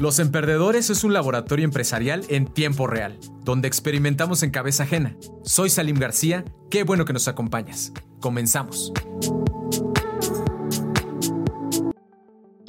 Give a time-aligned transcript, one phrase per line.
[0.00, 5.16] Los Emperdedores es un laboratorio empresarial en tiempo real, donde experimentamos en cabeza ajena.
[5.42, 7.92] Soy Salim García, qué bueno que nos acompañas.
[8.20, 8.92] Comenzamos.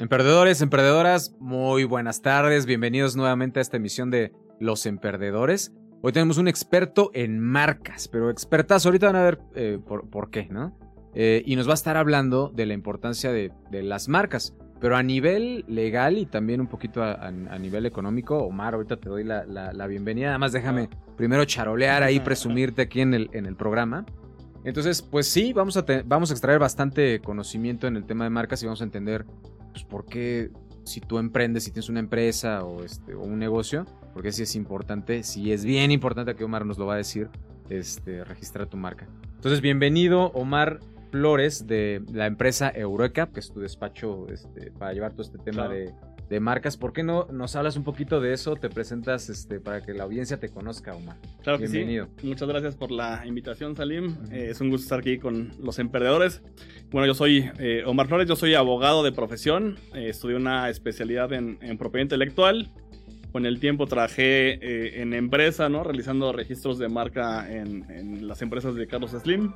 [0.00, 5.72] Emperdedores, emperdedoras, muy buenas tardes, bienvenidos nuevamente a esta emisión de Los Emperdedores.
[6.02, 10.48] Hoy tenemos un experto en marcas, pero expertas, ahorita van a ver eh, por, qué,
[10.50, 10.76] ¿no?
[11.14, 14.56] Eh, y nos va a estar hablando de la importancia de las marcas.
[14.80, 19.24] Pero a nivel legal y también un poquito a, nivel económico, Omar, ahorita te doy
[19.24, 20.30] la, bienvenida.
[20.30, 24.06] Además, déjame primero charolear ahí, presumirte aquí en el, en el programa.
[24.64, 28.62] Entonces, pues sí, vamos a, vamos a extraer bastante conocimiento en el tema de marcas
[28.62, 29.24] y vamos a entender
[29.72, 30.50] pues, por qué
[30.84, 34.54] si tú emprendes, si tienes una empresa o, este, o un negocio, porque sí es
[34.56, 37.28] importante, sí es bien importante que Omar nos lo va a decir,
[37.68, 39.06] este, registrar tu marca.
[39.36, 40.80] Entonces, bienvenido, Omar.
[41.10, 45.68] Flores de la empresa Eureka, que es tu despacho este, para llevar todo este tema
[45.68, 45.92] de,
[46.40, 46.76] marcas.
[46.76, 48.54] ¿Por qué no nos hablas un poquito de eso?
[48.54, 51.16] Te presentas este, para que la audiencia te conozca, Omar.
[51.42, 52.06] Claro Bienvenido.
[52.18, 52.28] sí.
[52.28, 54.16] Muchas gracias por la invitación, Salim.
[54.30, 56.40] Eh, es un gusto estar aquí con los emprendedores.
[56.92, 59.76] Bueno, yo soy eh, Omar Flores, yo soy abogado de profesión.
[59.92, 62.70] Eh, estudié una especialidad en, propiedad intelectual.
[63.32, 65.82] Con el tiempo trabajé en empresa, ¿no?
[65.82, 69.52] Realizando registros de marca en, en las empresas de Carlos Slim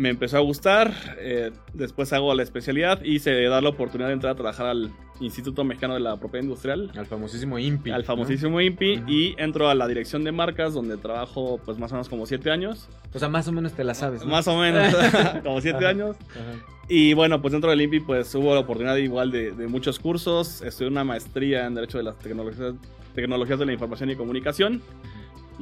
[0.00, 4.14] me empezó a gustar, eh, después hago la especialidad y se da la oportunidad de
[4.14, 6.90] entrar a trabajar al Instituto Mexicano de la Propiedad Industrial.
[6.96, 7.90] Al famosísimo INPI.
[7.90, 11.96] Al famosísimo INPI y entro a la dirección de marcas donde trabajo pues más o
[11.96, 12.88] menos como siete años.
[13.12, 14.24] O sea, más o menos te la sabes.
[14.24, 14.94] Más o menos,
[15.44, 16.16] como siete años.
[16.88, 20.90] Y bueno, pues dentro del INPI pues hubo la oportunidad igual de, muchos cursos, estudié
[20.90, 22.72] una maestría en Derecho de las Tecnologías,
[23.14, 24.80] tecnologías de la Información y Comunicación.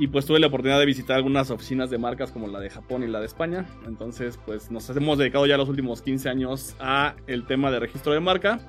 [0.00, 3.02] Y pues tuve la oportunidad de visitar algunas oficinas de marcas como la de Japón
[3.02, 3.66] y la de España.
[3.84, 8.12] Entonces, pues nos hemos dedicado ya los últimos 15 años a el tema de registro
[8.12, 8.60] de marca.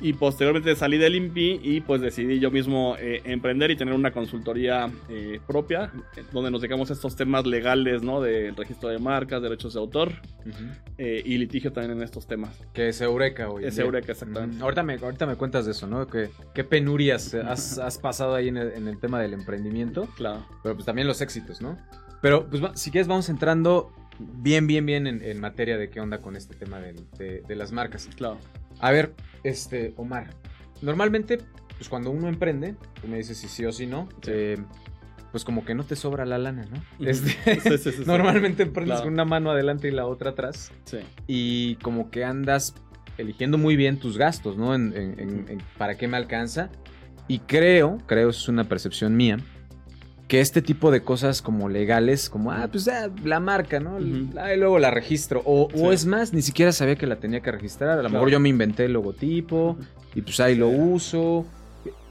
[0.00, 4.12] Y posteriormente salí del INPI y pues decidí yo mismo eh, emprender y tener una
[4.12, 5.90] consultoría eh, propia,
[6.32, 8.20] donde nos dedicamos a estos temas legales, ¿no?
[8.20, 10.12] Del registro de marcas, derechos de autor
[10.98, 12.56] eh, y litigio también en estos temas.
[12.72, 13.64] Que es Eureka hoy.
[13.64, 14.62] Es Eureka, exactamente.
[14.62, 16.06] ahorita, me, ahorita me cuentas de eso, ¿no?
[16.06, 20.06] ¿Qué, qué penurias has, has, pasado ahí en el, en el, tema del emprendimiento?
[20.16, 20.46] Claro.
[20.62, 21.76] Pero pues también los éxitos, ¿no?
[22.22, 26.36] Pero pues si quieres vamos entrando bien, bien, bien en, materia de qué onda con
[26.36, 28.08] este tema de, de las marcas.
[28.16, 28.38] Claro.
[28.80, 30.30] A ver, este, Omar,
[30.82, 31.38] normalmente,
[31.76, 34.58] pues cuando uno emprende, tú me dices si sí o si no, eh,
[35.32, 37.06] pues como que no te sobra la lana, ¿no?
[37.06, 37.36] Este,
[38.06, 40.72] normalmente emprendes con una mano adelante y la otra atrás.
[40.84, 40.98] Sí.
[41.26, 42.74] Y como que andas
[43.18, 44.74] eligiendo muy bien tus gastos, ¿no?
[45.76, 46.70] para qué me alcanza.
[47.26, 49.38] Y creo, creo, es una percepción mía,
[50.28, 53.98] que este tipo de cosas como legales, como, ah, pues ah, la marca, ¿no?
[53.98, 55.42] y luego la registro.
[55.44, 57.98] O, es más, ni siquiera sabía que la tenía que registrar.
[57.98, 59.78] A lo mejor yo me inventé el logotipo
[60.14, 61.46] y pues ahí lo uso.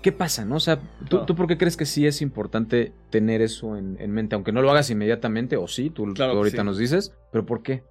[0.02, 0.56] ¿Qué pasa, no?
[0.56, 0.80] O sea,
[1.10, 4.36] ¿tú, por qué crees que sí es importante tener eso en, mente?
[4.36, 7.84] Aunque no lo hagas inmediatamente, o sí, tú, ahorita nos dices, pero ¿por qué?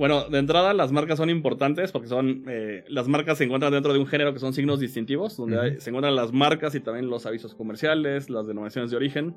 [0.00, 3.92] Bueno, de entrada las marcas son importantes porque son eh, las marcas se encuentran dentro
[3.92, 7.26] de un género que son signos distintivos, donde se encuentran las marcas y también los
[7.26, 9.36] avisos comerciales, las denominaciones de origen.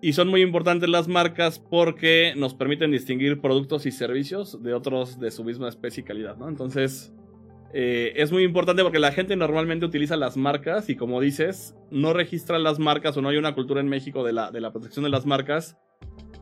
[0.00, 5.18] Y son muy importantes las marcas porque nos permiten distinguir productos y servicios de otros
[5.18, 6.48] de su misma especie y calidad, ¿no?
[6.48, 7.12] Entonces,
[7.72, 12.12] eh, es muy importante porque la gente normalmente utiliza las marcas y como dices, no
[12.12, 15.02] registra las marcas o no hay una cultura en México de la, de la protección
[15.02, 15.76] de las marcas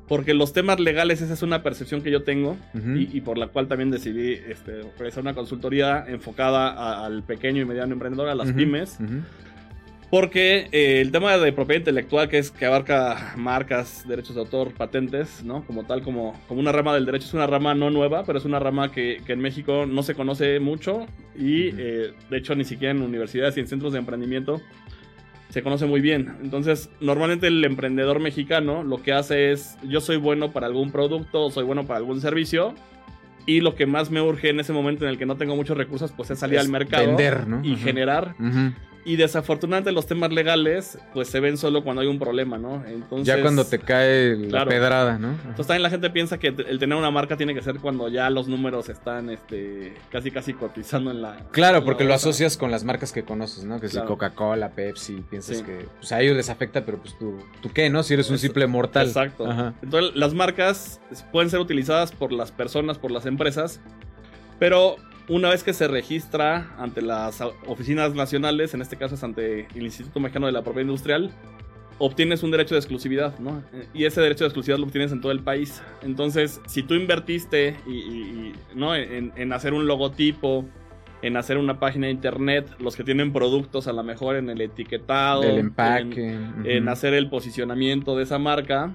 [0.09, 3.69] porque los temas legales, esa es una percepción que yo tengo y, por la cual
[3.69, 8.99] también decidí este, realizar una consultoría enfocada al pequeño y mediano emprendedor, a las pymes.
[10.13, 14.75] Porque eh, el tema de propiedad intelectual, que es que abarca marcas, derechos de autor,
[14.75, 15.65] patentes, ¿no?
[15.65, 18.45] Como tal, como, como una rama del derecho, es una rama no nueva, pero es
[18.45, 22.91] una rama que, en México no se conoce mucho y eh, de hecho ni siquiera
[22.91, 24.61] en universidades y en centros de emprendimiento
[25.53, 26.35] se conoce muy bien.
[26.43, 31.51] Entonces, normalmente el emprendedor mexicano lo que hace es, yo soy bueno para algún producto,
[31.51, 32.75] soy bueno para algún servicio,
[33.45, 35.77] y lo que más me urge en ese momento en el que no tengo muchos
[35.77, 37.61] recursos, pues es salir al mercado vender, ¿no?
[37.63, 38.35] y generar.
[39.05, 42.85] Y desafortunadamente los temas legales, pues se ven solo cuando hay un problema, ¿no?
[42.87, 45.31] Entonces, ya cuando te cae la pedrada, ¿no?
[45.31, 48.31] Entonces también la gente piensa que el tener una marca tiene que ser cuando ya
[48.31, 51.37] los números están este, casi casi cotizando en la...
[51.51, 53.81] Claro, porque lo asocias con las marcas que conoces, ¿no?
[53.81, 57.71] Que si Coca-Cola, Pepsi, piensas que pues, a ellos les afecta, pero pues tú, ¿tú
[57.73, 58.05] qué, no?
[58.05, 59.09] Si eres un simple mortal.
[59.09, 59.51] Exacto.
[59.83, 61.01] Entonces las marcas
[61.33, 63.81] pueden ser utilizadas por las personas, por las empresas,
[64.61, 64.97] pero
[65.33, 69.83] una vez que se registra ante las oficinas nacionales, en este caso es ante el
[69.83, 71.31] Instituto Mexicano de la Propiedad Industrial,
[71.99, 73.63] obtienes un derecho de exclusividad, ¿no?
[73.95, 75.83] Y ese derecho de exclusividad lo obtienes en todo el país.
[76.03, 78.95] Entonces, si tú invertiste y, ¿no?
[78.95, 80.67] En, hacer un logotipo
[81.23, 84.61] en hacer una página de internet, los que tienen productos a lo mejor en el
[84.61, 88.93] etiquetado, el empaque, en, hacer el posicionamiento de esa marca.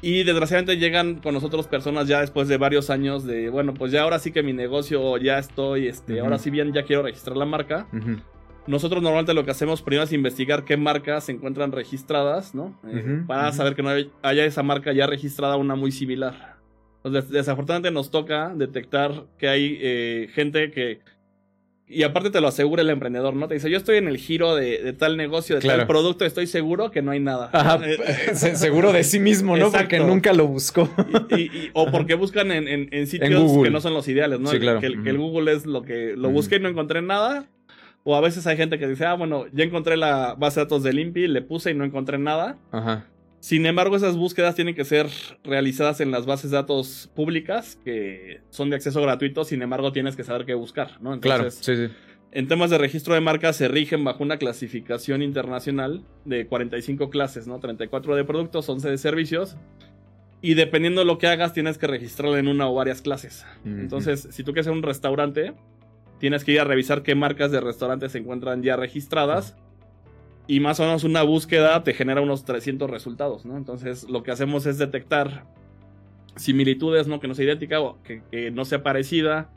[0.00, 4.02] Y desgraciadamente llegan con nosotros personas ya después de varios años de, bueno, pues ya
[4.02, 7.44] ahora sí que mi negocio ya estoy, este, ahora sí bien ya quiero registrar la
[7.44, 7.88] marca.
[8.66, 12.78] Nosotros normalmente lo que hacemos primero es investigar qué marcas se encuentran registradas, ¿no?
[12.86, 13.90] Eh, para saber que no
[14.22, 16.58] haya esa marca ya registrada una muy similar.
[17.02, 21.00] Entonces, desafortunadamente nos toca detectar que hay eh, gente que
[21.88, 23.48] y aparte te lo asegura el emprendedor, ¿no?
[23.48, 26.90] Te dice, yo estoy en el giro de, tal negocio, de tal producto, estoy seguro
[26.90, 27.50] que no hay nada.
[27.52, 27.80] Ajá,
[28.34, 29.72] seguro de sí mismo, ¿no?
[29.72, 30.90] Porque nunca lo buscó.
[31.72, 34.50] o porque buscan en, sitios que no son los ideales, ¿no?
[34.50, 34.80] Sí, claro.
[34.80, 37.46] que, el, Google es lo que lo busqué y no encontré nada.
[38.04, 40.82] O a veces hay gente que dice, ah, bueno, ya encontré la base de datos
[40.82, 42.56] del INPI, le puse y no encontré nada.
[42.70, 43.06] Ajá.
[43.40, 45.06] Sin embargo, esas búsquedas tienen que ser
[45.44, 50.16] realizadas en las bases de datos públicas, que son de acceso gratuito, sin embargo, tienes
[50.16, 51.18] que saber qué buscar, ¿no?
[51.20, 51.88] claro, sí, sí.
[52.30, 57.46] En temas de registro de marcas se rigen bajo una clasificación internacional de 45 clases,
[57.46, 57.58] ¿no?
[57.58, 59.56] 34 de productos, 11 de servicios.
[60.42, 63.46] Y dependiendo de lo que hagas, tienes que registrarlo en una o varias clases.
[63.64, 65.54] Entonces, si tú quieres ser un restaurante,
[66.18, 69.56] tienes que ir a revisar qué marcas de restaurantes se encuentran ya registradas
[70.48, 73.56] y más o menos una búsqueda te genera unos 300 resultados, ¿no?
[73.56, 75.44] Entonces lo que hacemos es detectar
[76.36, 77.20] similitudes, ¿no?
[77.20, 79.50] Que no sea idéntica o que, no sea parecida,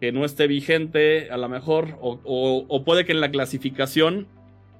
[0.00, 4.28] que no esté vigente a lo mejor, o, puede que en la clasificación,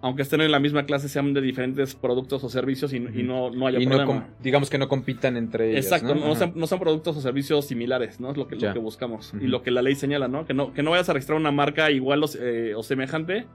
[0.01, 3.67] aunque estén en la misma clase, sean de diferentes productos o servicios y, no, no,
[3.67, 4.29] haya problema.
[4.43, 5.85] digamos que no compitan entre ellos.
[5.85, 8.31] Exacto, no, son, productos o servicios similares, ¿no?
[8.31, 9.35] Es lo que, lo que buscamos.
[9.39, 10.47] Y lo que la ley señala, ¿no?
[10.47, 10.73] Que, ¿no?
[10.73, 13.47] que no vayas a registrar una marca igual o eh, semejante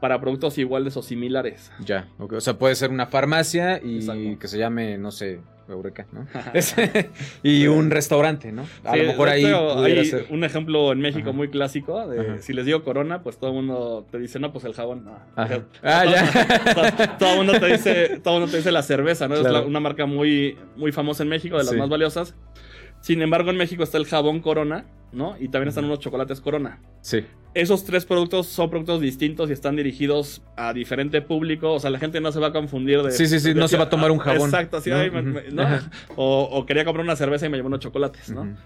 [0.00, 1.70] para productos iguales o similares.
[1.84, 5.40] Ya, o sea, puede ser una farmacia y que se llame, no sé,
[5.72, 6.26] Eureka, ¿no?
[7.42, 8.66] y un restaurante, ¿no?
[8.84, 12.82] A lo mejor ahí hay un ejemplo en México muy clásico de si les digo
[12.82, 17.16] Corona, pues todo el mundo te dice, "No, pues el jabón." ah, ya.
[17.18, 19.36] Todo, el mundo te dice, todo mundo te dice la cerveza, ¿no?
[19.36, 22.34] Es una marca muy muy famosa en México, de las más valiosas.
[23.00, 25.36] Sin embargo, en México está el jabón Corona, ¿no?
[25.38, 26.80] Y también están unos chocolates Corona.
[27.00, 27.24] Sí.
[27.52, 31.72] Esos tres productos son productos distintos y están dirigidos a diferente público.
[31.72, 33.10] O sea, la gente no se va a confundir de.
[33.10, 34.50] Sí, sí, sí, no se va a tomar un jabón.
[34.50, 35.66] Exacto, así, ¿no?
[36.16, 38.56] o, quería comprar una cerveza y me llevó unos chocolates, ¿no?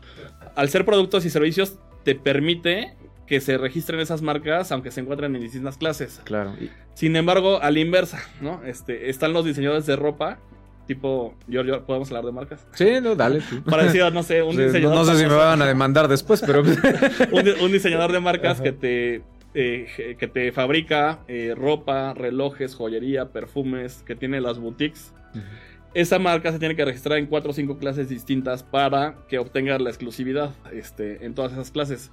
[0.55, 2.95] Al ser productos y servicios, te permite
[3.27, 6.21] que se registren esas marcas aunque se encuentren en distintas clases.
[6.25, 6.55] Claro.
[6.93, 8.63] Sin embargo, a la inversa, ¿no?
[8.65, 10.39] Este, están los diseñadores de ropa
[10.87, 12.67] tipo, yo, ¿podemos hablar de marcas?
[12.73, 13.41] Sí, no, dale.
[13.71, 14.97] Parecido, no sé, un diseñador.
[14.97, 16.63] No sé si me van a demandar después, pero.
[17.33, 19.23] un, diseñador de marcas que te,
[19.55, 25.13] eh, que te fabrica eh, ropa, relojes, joyería, perfumes, que tiene las boutiques.
[25.95, 29.79] Esa marca se tiene que registrar en cuatro o cinco clases distintas para que obtenga
[29.79, 32.11] la exclusividad este, en todas esas clases.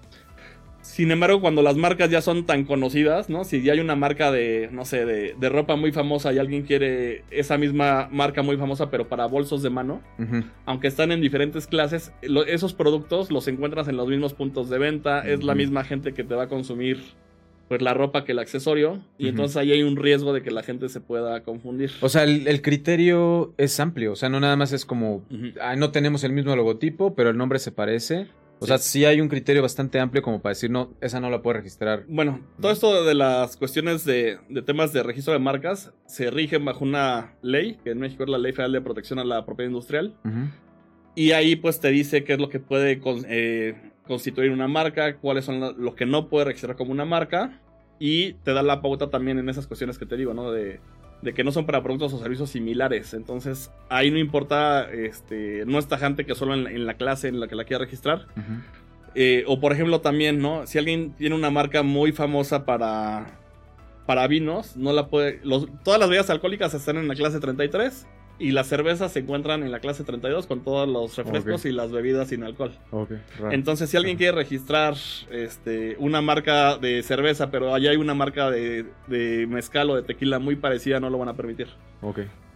[0.81, 3.43] Sin embargo, cuando las marcas ya son tan conocidas, ¿no?
[3.43, 7.23] Si ya hay una marca de, no sé, de, ropa muy famosa y alguien quiere
[7.29, 10.01] esa misma marca muy famosa, pero para bolsos de mano,
[10.65, 12.13] aunque están en diferentes clases,
[12.47, 16.23] esos productos los encuentras en los mismos puntos de venta, es la misma gente que
[16.23, 16.99] te va a consumir
[17.71, 20.61] pues la ropa que el accesorio y entonces ahí hay un riesgo de que la
[20.61, 21.89] gente se pueda confundir.
[22.01, 25.23] O sea, el, criterio es amplio, o sea, no nada más es como,
[25.77, 28.27] no tenemos el mismo logotipo, pero el nombre se parece.
[28.63, 31.41] O sea, sí hay un criterio bastante amplio como para decir, no, esa no la
[31.41, 32.05] puede registrar.
[32.07, 34.37] Bueno, todo esto de las cuestiones de,
[34.67, 38.37] temas de registro de marcas se rigen bajo una ley, que en México es la
[38.37, 40.15] Ley Federal de Protección a la Propiedad Industrial.
[41.15, 45.45] Y ahí pues te dice qué es lo que puede eh, constituir una marca, cuáles
[45.45, 47.59] son lo que no puede registrar como una marca.
[47.97, 50.51] Y te da la pauta también en esas cuestiones que te digo, ¿no?
[50.51, 50.79] De
[51.21, 53.13] de que no son para productos o servicios similares.
[53.13, 57.47] Entonces, ahí no importa, este, no es tajante que solo en la, clase en la
[57.47, 58.27] que la quiera registrar.
[59.13, 60.65] Eh, o por ejemplo también, ¿no?
[60.65, 63.39] Si alguien tiene una marca muy famosa para,
[64.05, 65.41] para vinos, no la puede...
[65.83, 68.07] todas las bebidas alcohólicas están en la clase 33
[68.41, 71.91] y las cervezas se encuentran en la clase 32 con todos los refrescos y las
[71.91, 72.71] bebidas sin alcohol.
[73.51, 74.95] Entonces, si alguien quiere registrar
[75.31, 78.85] este, una marca de cerveza, pero allá hay una marca de,
[79.47, 81.67] mezcal o de tequila muy parecida, no lo van a permitir.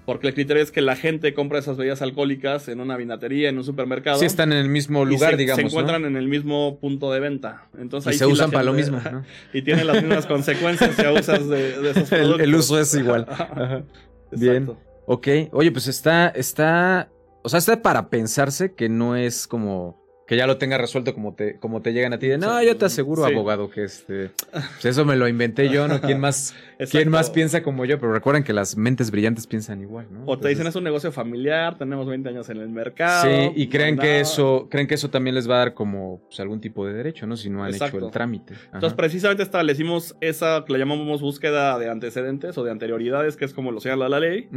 [0.05, 3.57] Porque el criterio es que la gente compra esas bebidas alcohólicas en una vinatería, en
[3.57, 4.19] un supermercado.
[4.19, 5.61] Sí, están en el mismo lugar, digamos.
[5.61, 7.67] Se encuentran en el mismo punto de venta.
[7.77, 8.99] Entonces, y se usan para lo mismo.
[9.53, 12.39] y tienen las mismas consecuencias si usas de, esos productos.
[12.41, 13.25] El, uso es igual.
[14.31, 14.69] Bien.
[15.07, 17.11] Ok, oye, pues está, está,
[17.43, 21.33] o sea, está para pensarse que no es como que ya lo tenga resuelto como
[21.33, 22.27] te, como te llegan a ti.
[22.27, 26.01] De, no, yo te aseguro, abogado, que este, pues eso me lo inventé yo, ¿no?
[26.01, 26.55] ¿Quién más,
[26.91, 27.99] ¿quién más piensa como yo?
[27.99, 30.23] Pero recuerden que las mentes brillantes piensan igual, ¿no?
[30.25, 33.23] O te dicen es un negocio familiar, tenemos 20 años en el mercado.
[33.23, 36.39] Sí, y creen que eso, creen que eso también les va a dar como pues,
[36.39, 37.37] algún tipo de derecho, ¿no?
[37.37, 38.55] Si no han hecho el trámite.
[38.73, 43.53] Entonces, precisamente establecimos esa que le llamamos búsqueda de antecedentes o de anterioridades, que es
[43.53, 44.49] como lo señala la ley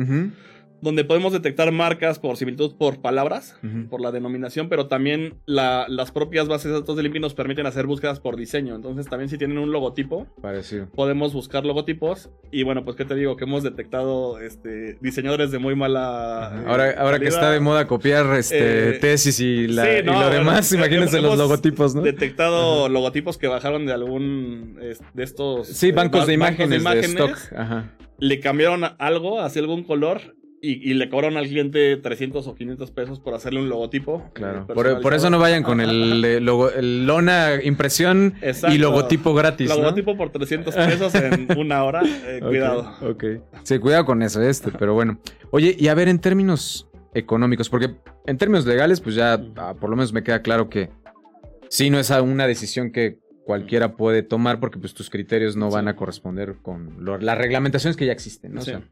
[0.80, 3.56] donde podemos detectar marcas por similitud por palabras,
[3.90, 7.87] por la denominación, pero también las propias bases de datos del INPI nos permiten hacer
[7.87, 8.75] búsquedas por diseño.
[8.75, 10.88] Entonces, también si tienen un logotipo, Parecido.
[10.94, 12.30] podemos buscar logotipos.
[12.50, 13.37] Y bueno, pues, ¿qué te digo?
[13.37, 16.52] Que hemos detectado este, diseñadores de muy mala.
[16.54, 21.20] Eh, ahora ahora que está de moda copiar este, eh, tesis y, lo demás, imagínense
[21.20, 22.02] los logotipos, ¿no?
[22.02, 24.76] detectado logotipos que bajaron de algún
[25.14, 25.68] de estos.
[25.68, 27.37] Sí, bancos, de, imágenes, de stock.
[28.18, 33.21] Le cambiaron algo, hacia algún color y, le cobran al cliente 300 o 500 pesos
[33.21, 34.31] por hacerle un logotipo.
[34.33, 34.67] Claro.
[34.67, 38.35] Por, eso no vayan con el, logo, el lona impresión
[38.71, 39.69] y logotipo gratis.
[39.69, 42.03] Logotipo por 300 pesos en una hora.
[42.05, 42.93] Eh, cuidado.
[43.03, 43.25] Ok.
[43.62, 45.19] Sí, cuidado con eso, este, pero bueno.
[45.50, 47.95] Oye, y a ver, en términos económicos, porque
[48.27, 50.91] en términos legales, pues ya ah, por lo menos me queda claro que
[51.69, 55.88] sí no es una decisión que cualquiera puede tomar porque pues tus criterios no van
[55.88, 58.61] a corresponder con las reglamentaciones que ya existen, ¿no?
[58.61, 58.83] O sea,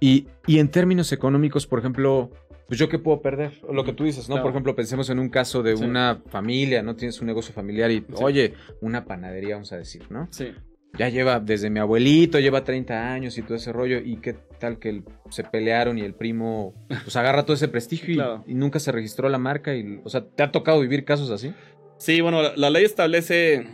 [0.00, 2.32] y, en términos económicos, por ejemplo,
[2.66, 4.42] pues yo qué puedo perder, lo que tú dices, ¿no?
[4.42, 6.96] Por ejemplo, pensemos en un caso de una familia, ¿no?
[6.96, 10.26] Tienes un negocio familiar y, oye, una panadería, vamos a decir, ¿no?
[10.32, 10.52] Sí.
[10.98, 14.80] Ya lleva desde mi abuelito, lleva 30 años y todo ese rollo, y qué tal
[14.80, 19.28] que se pelearon y el primo, pues agarra todo ese prestigio y, nunca se registró
[19.28, 21.54] la marca y, o sea, ¿te ha tocado vivir casos así?
[21.98, 23.66] Sí, bueno, la ley establece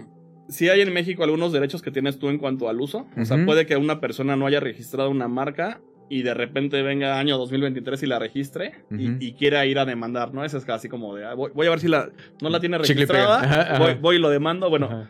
[0.48, 3.06] sí hay en México algunos derechos que tienes tú en cuanto al uso.
[3.16, 7.18] O sea, puede que una persona no haya registrado una marca y de repente venga
[7.18, 10.44] año 2023 y la registre y, quiera ir a demandar, ¿no?
[10.44, 12.10] Eso es casi como de, ah, voy, a ver si la,
[12.40, 14.68] no la tiene registrada, Voy, y lo demando.
[14.68, 15.08] Bueno,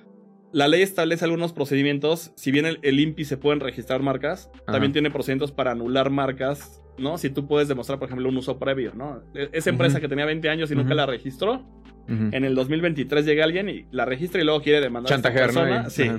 [0.52, 2.32] la ley establece algunos procedimientos.
[2.36, 7.18] Si bien el, INPI se pueden registrar marcas, también tiene procedimientos para anular marcas, ¿no?
[7.18, 9.22] Si tú puedes demostrar, por ejemplo, un uso previo, ¿no?
[9.34, 11.64] E, esa empresa que tenía 20 años y nunca la registró,
[12.08, 15.88] en el 2023 llega alguien y la registra y luego quiere demandar a esta persona.
[15.88, 16.10] Sí.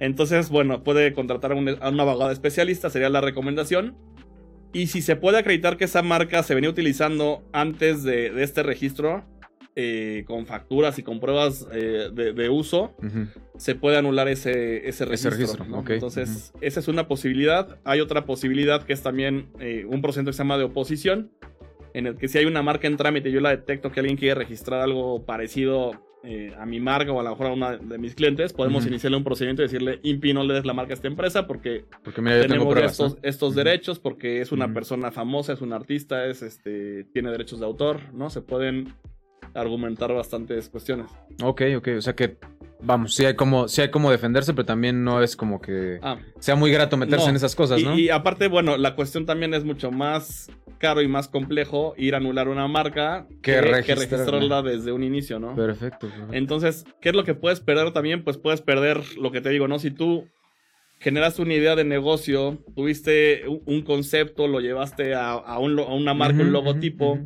[0.00, 3.96] Entonces, bueno, puede contratar a un, a un abogado especialista, sería la recomendación.
[4.74, 9.24] Y si se puede acreditar que esa marca se venía utilizando antes de, este registro,
[9.76, 12.94] eh, con facturas y con pruebas eh, de, uso,
[13.56, 15.66] se puede anular ese, ese registro.
[15.88, 17.78] Entonces, esa es una posibilidad.
[17.84, 21.32] Hay otra posibilidad que es también eh, un procedimiento que se llama de oposición,
[21.92, 24.16] en el que si hay una marca en trámite y yo la detecto que alguien
[24.16, 25.92] quiere registrar algo parecido
[26.26, 29.18] eh, a mi marca o a lo mejor a una de mis clientes, podemos iniciarle
[29.18, 32.76] un procedimiento y decirle, Impi, no le des la marca a esta empresa porque, tenemos
[32.78, 37.60] estos, estos derechos, porque es una persona famosa, es un artista, es este tiene derechos
[37.60, 38.30] de autor, ¿no?
[38.30, 38.94] Se pueden
[39.54, 41.06] argumentar bastantes cuestiones.
[41.42, 42.36] Ok, ok, o sea que
[42.84, 46.18] vamos, sí hay como, sí hay como defenderse, pero también no es como que ah.
[46.38, 47.98] sea muy grato meterse en esas cosas, ¿no?
[47.98, 52.18] Y, aparte, bueno, la cuestión también es mucho más caro y más complejo ir a
[52.18, 54.62] anular una marca que, registrarla.
[54.62, 55.54] desde un inicio, ¿no?
[55.54, 58.22] Perfecto, Entonces, ¿qué es lo que puedes perder también?
[58.22, 59.78] Pues puedes perder lo que te digo, ¿no?
[59.78, 60.26] Si tú
[60.98, 67.18] generaste una idea de negocio, tuviste un concepto, lo llevaste a, una marca, un logotipo.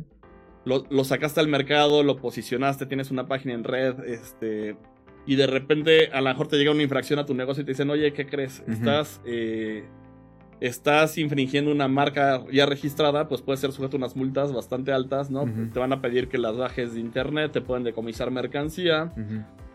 [0.69, 4.77] Lo, lo, sacaste al mercado, lo posicionaste, tienes una página en red, este,
[5.25, 7.71] y de repente a lo mejor te llega una infracción a tu negocio y te
[7.71, 8.63] dicen, oye, ¿qué crees?
[8.67, 9.83] Estás, eh,
[10.59, 15.29] estás infringiendo una marca ya registrada, pues puede ser sujeto a unas multas bastante altas,
[15.31, 15.45] ¿no?
[15.73, 19.11] Te van a pedir que las bajes de internet, te pueden decomisar mercancía,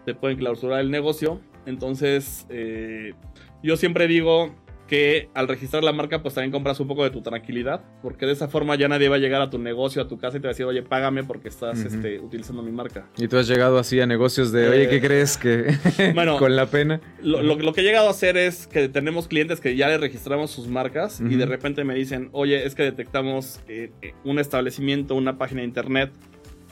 [0.05, 1.41] te pueden clausurar el negocio.
[1.67, 3.15] Entonces, eh,
[3.63, 4.55] yo siempre digo,
[4.87, 8.33] que al registrar la marca pues también compras un poco de tu tranquilidad, porque de
[8.33, 10.47] esa forma ya nadie va a llegar a tu negocio, a tu casa y te
[10.47, 13.09] va a decir, oye, págame porque estás este, utilizando mi marca.
[13.17, 15.75] Y tú has llegado así a negocios de, oye, ¿qué eh, crees que
[16.15, 17.01] bueno, con la pena?
[17.23, 20.69] Lo, que he llegado a hacer es que tenemos clientes que ya le registramos sus
[20.69, 25.39] marcas y de repente me dicen, oye, es que detectamos eh, eh, un establecimiento, una
[25.39, 26.13] página de internet,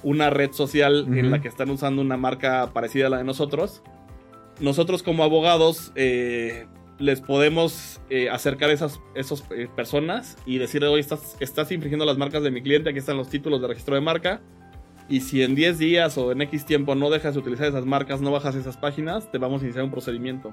[0.02, 3.83] una red social en la que están usando una marca parecida a la de nosotros.
[4.61, 5.92] Nosotros como abogados...
[5.95, 6.66] Eh,
[7.02, 9.00] les podemos eh, acercar a esas,
[9.50, 13.16] eh, personas y decirle, oye, estás, estás infringiendo las marcas de mi cliente, aquí están
[13.16, 14.40] los títulos de registro de marca.
[15.09, 18.21] Y si en 10 días o en X tiempo no dejas de utilizar esas marcas,
[18.21, 20.52] no bajas esas páginas, te vamos a iniciar un procedimiento.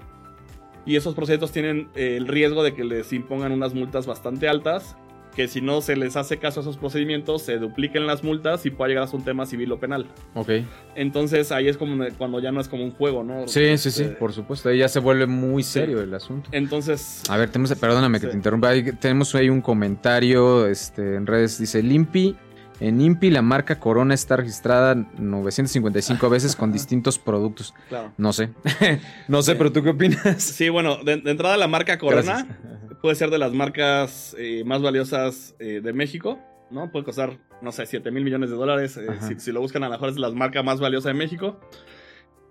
[0.88, 4.98] Y esos procedimientos tienen eh, el riesgo de que les impongan unas multas bastante altas
[5.36, 8.72] que si no se les hace caso a esos procedimientos, se dupliquen las multas y
[8.72, 10.08] pueda llegar a un tema civil o penal.
[10.34, 10.50] Ok.
[10.96, 13.48] Entonces ahí es como cuando ya no es como un juego, ¿no?
[13.48, 14.70] Sí, sí, sí, por supuesto.
[14.70, 16.50] Ahí ya se vuelve muy serio el asunto.
[16.52, 17.24] Entonces.
[17.30, 18.72] A ver, tenemos, perdóname que te interrumpa.
[19.00, 21.60] tenemos ahí un comentario este, en redes.
[21.60, 22.36] Dice Limpi.
[22.80, 27.74] En INPI la marca Corona está registrada 955 veces con distintos productos.
[27.90, 28.14] Claro.
[28.18, 28.50] No sé.
[29.28, 29.58] no sé, Sí.
[29.58, 30.42] pero ¿tú qué opinas?
[30.42, 32.58] Sí, bueno, de, de entrada la marca Corona Gracias.
[33.02, 36.40] puede ser de las marcas eh, más valiosas eh, de México,
[36.72, 36.92] ¿no?
[36.92, 38.98] Puede costar, no sé, 7 mil millones de dólares.
[38.98, 41.60] eh, si, si lo buscan, a lo mejor es la marca más valiosa de México.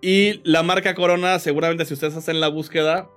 [0.00, 3.08] Y la marca Corona, seguramente si ustedes hacen la búsqueda,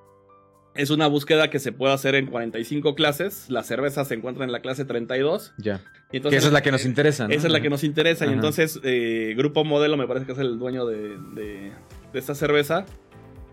[0.75, 3.49] es una búsqueda que se puede hacer en 45 clases.
[3.49, 5.53] La cerveza se encuentra en la clase 32.
[5.57, 5.81] Ya.
[6.11, 7.33] Y entonces, que esa es la que nos interesa, ¿no?
[7.33, 8.25] Esa es la que nos interesa.
[8.25, 11.71] Y entonces, eh, Grupo Modelo, me parece que es el dueño de, de-
[12.13, 12.85] de esta cerveza.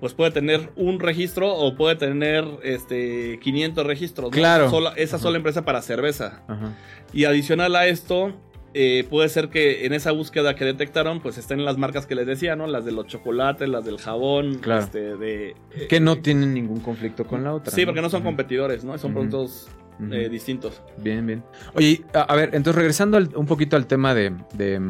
[0.00, 4.26] Pues puede tener un registro o puede tener este 500 registros.
[4.30, 4.36] ¿no?
[4.36, 4.70] Claro.
[4.70, 5.22] Sola- esa Ajá.
[5.24, 6.44] sola empresa para cerveza.
[6.46, 6.76] Ajá.
[7.12, 8.32] Y adicional a esto,
[8.74, 12.26] eh, puede ser que en esa búsqueda que detectaron, pues estén las marcas que les
[12.26, 12.66] decía, ¿no?
[12.66, 14.56] Las de los chocolates, las del jabón.
[14.58, 14.84] Claro.
[14.84, 15.54] este, de,
[15.88, 17.72] Que no tienen ningún conflicto con la otra.
[17.72, 18.96] Sí, porque no son competidores, ¿no?
[18.98, 19.68] Son productos
[20.12, 20.80] eh, distintos.
[20.98, 21.42] Bien, bien.
[21.74, 24.80] Oye, a, a ver, entonces regresando al- un poquito al tema de, de,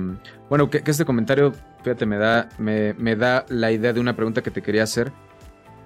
[0.48, 4.14] bueno, que, que este comentario, fíjate, me da, me, me da la idea de una
[4.16, 5.12] pregunta que te quería hacer,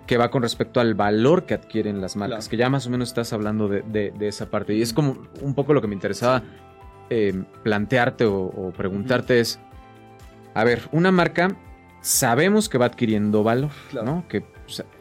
[0.09, 2.51] que va con respecto al valor que adquieren las marcas, Claro.
[2.51, 4.75] que ya más o menos estás hablando de, de- de esa parte.
[4.75, 6.43] Y es como un poco lo que me interesaba
[7.29, 9.61] eh, plantearte o, o preguntarte es,
[10.55, 11.57] a ver, una marca
[12.01, 14.07] sabemos que va adquiriendo valor, Claro.
[14.07, 14.25] ¿no?
[14.29, 14.45] Que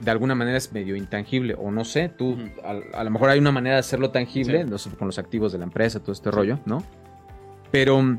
[0.01, 3.39] de alguna manera es medio intangible, o no sé, tú, a, a lo mejor hay
[3.39, 4.70] una manera de hacerlo tangible, Sí.
[4.70, 6.84] no sé, con los activos de la empresa, todo este rollo, ¿no?
[7.72, 8.18] Pero,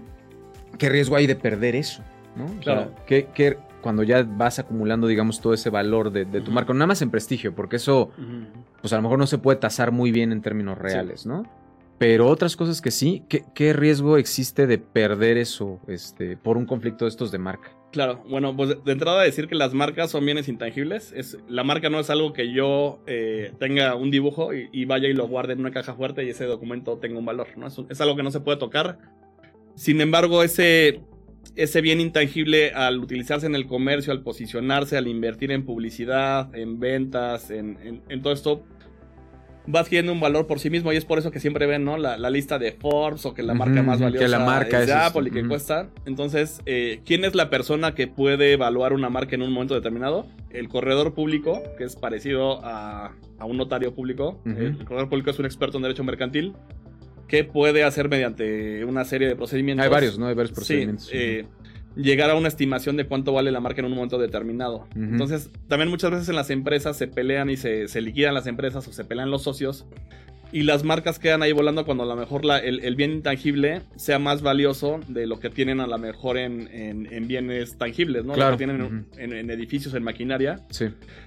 [0.78, 2.02] ¿qué riesgo hay de perder eso?
[2.36, 2.44] ¿no?
[2.46, 2.94] O sea, Claro.
[3.06, 6.86] ¿qué- qué- cuando ya vas acumulando, digamos, todo ese valor de, de tu marca, nada
[6.86, 8.10] más en prestigio, porque eso,
[8.80, 11.44] pues a lo mejor no se puede tasar muy bien en términos reales, ¿no?
[11.98, 16.66] Pero otras cosas que sí, ¿qué, qué riesgo existe de perder eso este, por un
[16.66, 17.76] conflicto de estos de marca?
[17.92, 21.12] Claro, bueno, pues de- entrada decir que las marcas son bienes intangibles.
[21.14, 25.08] Es, la marca no es algo que yo eh, tenga un dibujo y, y vaya
[25.08, 27.66] y lo guarde en una caja fuerte y ese documento tenga un valor, ¿no?
[27.68, 28.98] Es, un- es algo que no se puede tocar.
[29.76, 31.02] Sin embargo, ese,
[31.54, 36.80] ese bien intangible al utilizarse en el comercio, al posicionarse, al invertir en publicidad, en
[36.80, 38.64] ventas, en, en- en todo esto,
[39.72, 41.96] va adquiriendo un valor por sí mismo y es por eso que siempre ven, ¿no?
[41.96, 44.88] La, la lista de Forbes o que la marca más que valiosa la marca es
[44.88, 45.88] es Apple y que cuesta.
[46.04, 50.26] Entonces, eh, ¿quién es la persona que puede evaluar una marca en un momento determinado?
[50.50, 54.40] El corredor público, que es parecido a, a un notario público.
[54.44, 56.54] El corredor público es un experto en derecho mercantil
[57.28, 59.84] que puede hacer mediante una serie de procedimientos.
[59.84, 60.26] Hay varios, ¿no?
[60.26, 61.08] Hay varios Sí, procedimientos.
[61.12, 61.46] eh,
[61.96, 64.86] llegar a una estimación de cuánto vale la marca en un momento determinado.
[64.94, 68.86] Entonces, también muchas veces en las empresas se pelean y se, se liquidan las empresas
[68.88, 69.86] o se pelean los socios.
[70.52, 73.80] Y las marcas quedan ahí volando cuando a lo mejor la- el, el bien intangible
[73.96, 78.24] sea más valioso de lo que tienen a lo mejor en, en- en bienes tangibles,
[78.24, 78.34] ¿no?
[78.34, 78.50] Claro.
[78.52, 79.04] Lo que tienen en- Ujú.
[79.18, 80.60] en, en edificios, en maquinaria.
[80.70, 80.86] Sí.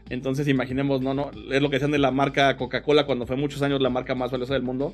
[0.10, 3.64] Entonces imaginemos, no, no, es lo que decían de la marca Coca-Cola cuando fue muchos
[3.64, 4.94] años la marca más valiosa del mundo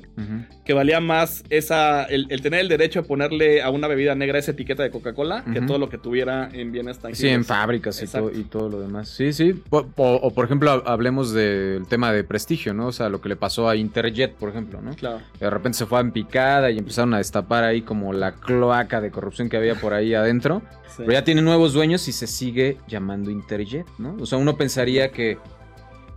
[0.64, 4.38] que valía más esa el, el tener el derecho de ponerle a una bebida negra
[4.38, 7.18] esa etiqueta de Coca-Cola que todo lo que tuviera en bienes tangibles.
[7.18, 9.08] Sí, en fábricas y todo, y todo lo demás.
[9.10, 9.54] Sí, sí.
[9.70, 12.86] O, o- o, por ejemplo, ha- hablemos del tema de prestigio, ¿no?
[12.86, 14.94] O sea, lo que le pasó a Interjet, por ejemplo, ¿no?
[14.94, 15.20] Claro.
[15.38, 19.10] De repente se fue en picada y empezaron a destapar ahí como la cloaca de
[19.10, 20.62] corrupción que había por ahí adentro.
[20.88, 20.94] sí.
[20.98, 24.16] Pero ya tiene nuevos dueños y se sigue llamando Interjet, ¿no?
[24.20, 25.38] O sea, uno pensaría que,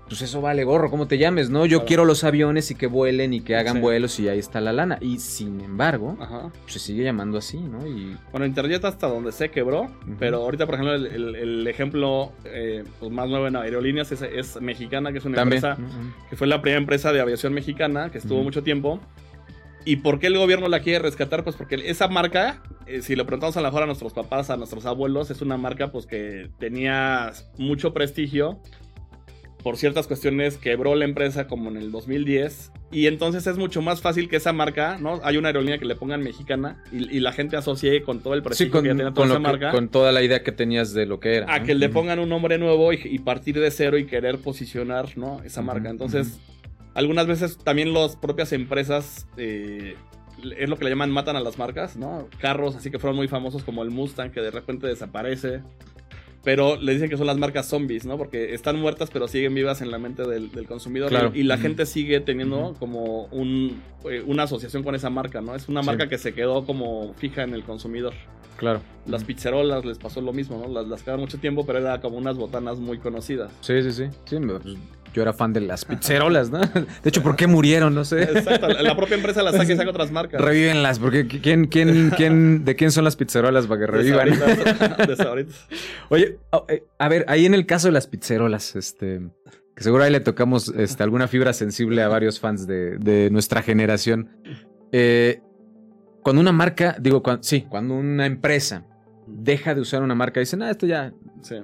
[0.08, 1.65] pues eso vale gorro, ¿cómo te llames, no?
[1.65, 1.88] Yo Claro.
[1.88, 3.80] quiero los aviones y que vuelen y que hagan Sí.
[3.82, 4.98] vuelos y ahí está la lana.
[5.02, 6.52] Y sin embargo, Ajá.
[6.62, 7.88] pues, se sigue llamando así, ¿no?
[7.88, 9.88] Y Bueno, Interjet hasta donde se quebró,
[10.20, 14.22] pero ahorita, por ejemplo, el, el- el ejemplo eh, pues, más nuevo en aerolíneas es,
[14.22, 15.63] es Mexicana, que es una también.
[15.65, 16.30] empresa Ujú.
[16.30, 18.44] que fue la primera empresa de aviación mexicana que estuvo Ujú.
[18.46, 19.00] mucho tiempo.
[19.88, 21.44] ¿Y por qué el gobierno la quiere rescatar?
[21.44, 24.58] Pues porque esa marca, eh, si lo preguntamos a lo mejor a nuestros papás, a
[24.58, 28.60] nuestros abuelos, es una marca pues que tenía mucho prestigio.
[29.65, 32.71] Por ciertas cuestiones quebró la empresa como en el 2010.
[32.91, 35.19] Y entonces es mucho más fácil que esa marca, ¿no?
[35.23, 38.43] Hay una aerolínea que le pongan mexicana y, y la gente asocie con todo el
[38.43, 39.71] prestigio Sí, con, que ya tenía toda esa que- marca.
[39.71, 41.51] con toda la idea que tenías de lo que era.
[41.51, 41.65] A ¿no?
[41.65, 45.41] que le pongan un nombre nuevo y, y partir de cero y querer posicionar, ¿no?
[45.43, 45.89] Esa marca.
[45.89, 46.39] Entonces,
[46.93, 49.95] algunas veces también las propias empresas eh,
[50.60, 52.30] es lo que le llaman matan a las marcas, ¿no?
[52.39, 55.63] Carros así que fueron muy famosos como el Mustang que de repente desaparece.
[56.46, 58.18] Pero le dicen que son las marcas zombies, ¿no?
[58.18, 61.10] Porque están muertas pero siguen vivas en la mente del, del consumidor.
[61.10, 61.32] Claro.
[61.34, 65.56] Y, y la gente sigue teniendo como un, eh, una asociación con esa marca, ¿no?
[65.56, 65.88] Es una Sí.
[65.88, 68.14] marca que se quedó como fija en el consumidor.
[68.58, 68.80] Claro.
[69.06, 70.72] Las pizzerolas les pasó lo mismo, ¿no?
[70.72, 73.52] Las, las quedaron mucho tiempo, pero era como unas botanas muy conocidas.
[73.62, 74.04] Sí, sí, sí.
[74.26, 74.62] Sí, pues,
[75.15, 76.60] yo era fan de las pizzerolas, ¿no?
[77.04, 77.95] De hecho, ¿por qué murieron?
[77.95, 78.23] No sé.
[78.23, 80.41] Exacto, la propia empresa las saca y saca otras marcas.
[80.41, 84.36] Revívenlas, porque ¿quién, quién, quién, ¿de quién son las pizzerolas para que revivan?
[84.36, 85.67] sabritas, de sabritas.
[86.10, 89.21] Oye, a, eh, a ver, ahí en el caso de las pizzerolas, este,
[89.73, 93.62] que seguro ahí le tocamos este, alguna fibra sensible a varios fans de, de nuestra
[93.62, 94.30] generación.
[94.91, 95.39] Eh,
[96.23, 98.86] cuando una marca, digo, sí, cuando una empresa
[99.28, 101.13] deja de usar una marca, dicen, ah, esto ya,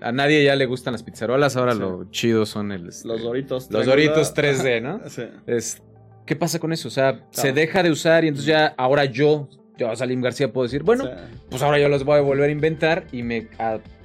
[0.02, 3.70] a nadie ya le gustan las pizzerolas, ahora lo chido son el, los Doritos.
[3.72, 5.02] Los Doritos 3D, ¿no?
[5.10, 5.24] sí.
[5.48, 5.82] Es,
[6.26, 6.88] ¿Qué pasa con eso?
[6.88, 10.63] O sea, se deja de usar y entonces ya ahora yo, yo, Salim García, puedo
[10.63, 11.10] decir, bueno,
[11.50, 13.48] pues ahora yo los voy a volver a inventar y me...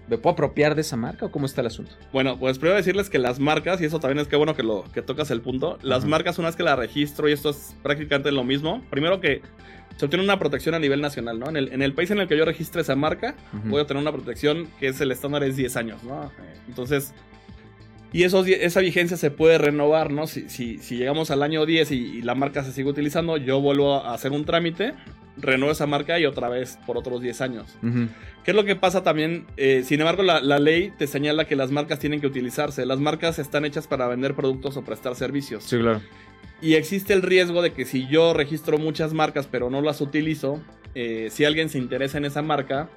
[0.08, 1.92] ¿Me puedo apropiar de esa marca o cómo está el asunto?
[2.12, 4.84] Bueno, pues primero decirles que las marcas, y eso también es que bueno que lo
[4.92, 8.30] que tocas el punto, las marcas una vez que la registro, y esto es prácticamente
[8.30, 9.42] lo mismo, primero que
[9.96, 11.48] se obtiene una protección a nivel nacional, ¿no?
[11.48, 14.00] En el, en el país en el que yo registre esa marca, voy a tener
[14.00, 16.30] una protección que es el estándar es 10 años, ¿no?
[16.68, 17.14] Entonces,
[18.12, 20.26] y esa vigencia se puede renovar, ¿no?
[20.26, 23.94] Si, si, si llegamos al año 10 y, la marca se sigue utilizando, yo vuelvo
[23.94, 24.94] a hacer un trámite,
[25.36, 27.76] renuevo esa marca y otra vez por otros 10 años.
[28.44, 29.46] ¿Qué es lo que pasa también?
[29.56, 32.86] Eh, sin embargo, la, la, ley te señala que las marcas tienen que utilizarse.
[32.86, 35.64] Las marcas están hechas para vender productos o prestar servicios.
[35.64, 36.00] Sí, claro.
[36.60, 40.60] Y existe el riesgo de que si yo registro muchas marcas pero no las utilizo,
[40.98, 42.88] eh, si alguien se interesa en esa marca,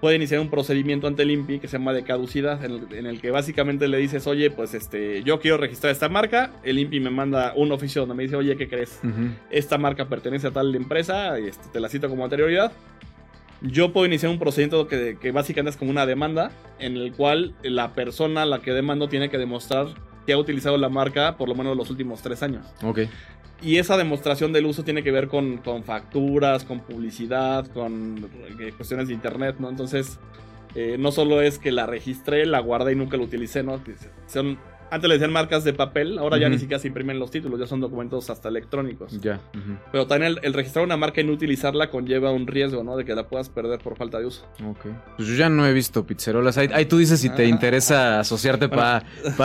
[0.00, 3.32] puede iniciar un procedimiento ante el INPI que se llama de caducidad, en el, que
[3.32, 7.52] básicamente le dices, oye, pues este, yo quiero registrar esta marca, el INPI me manda
[7.56, 9.00] un oficio donde me dice, oye, ¿qué crees?
[9.50, 12.70] Esta marca pertenece a tal empresa, y este, te la cito como anterioridad.
[13.62, 17.56] Yo puedo iniciar un procedimiento que, que básicamente es como una demanda, en el cual
[17.64, 19.88] la persona a la que demando tiene que demostrar
[20.24, 22.64] que ha utilizado la marca por lo menos los últimos tres años.
[22.80, 23.00] Ok.
[23.62, 28.28] Y esa demostración del uso tiene que ver con, con facturas, con publicidad, con
[28.60, 29.70] eh, cuestiones de internet, ¿no?
[29.70, 30.18] Entonces,
[30.74, 33.80] eh, no solo es que la registré, la guardé y nunca la utilicé, ¿no?
[34.26, 34.58] Son
[34.90, 37.66] antes le decían marcas de papel, ahora ya ni siquiera se imprimen los títulos, ya
[37.66, 39.20] son documentos hasta electrónicos.
[39.20, 39.40] Ya.
[39.90, 42.96] Pero también el, registrar una marca y no utilizarla conlleva un riesgo, ¿no?
[42.96, 44.46] De que la puedas perder por falta de uso.
[44.64, 44.86] Ok.
[45.16, 46.58] Pues yo ya no he visto pizzerolas.
[46.58, 49.04] Ahí, tú dices si te interesa asociarte para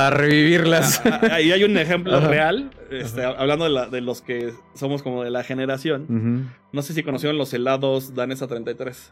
[0.10, 1.02] revivirlas.
[1.10, 5.02] Ah, ah, ahí hay un ejemplo real, este, hablando de, la, de, los que somos
[5.02, 6.52] como de la generación.
[6.72, 9.12] No sé si conocieron los helados Danesa 33.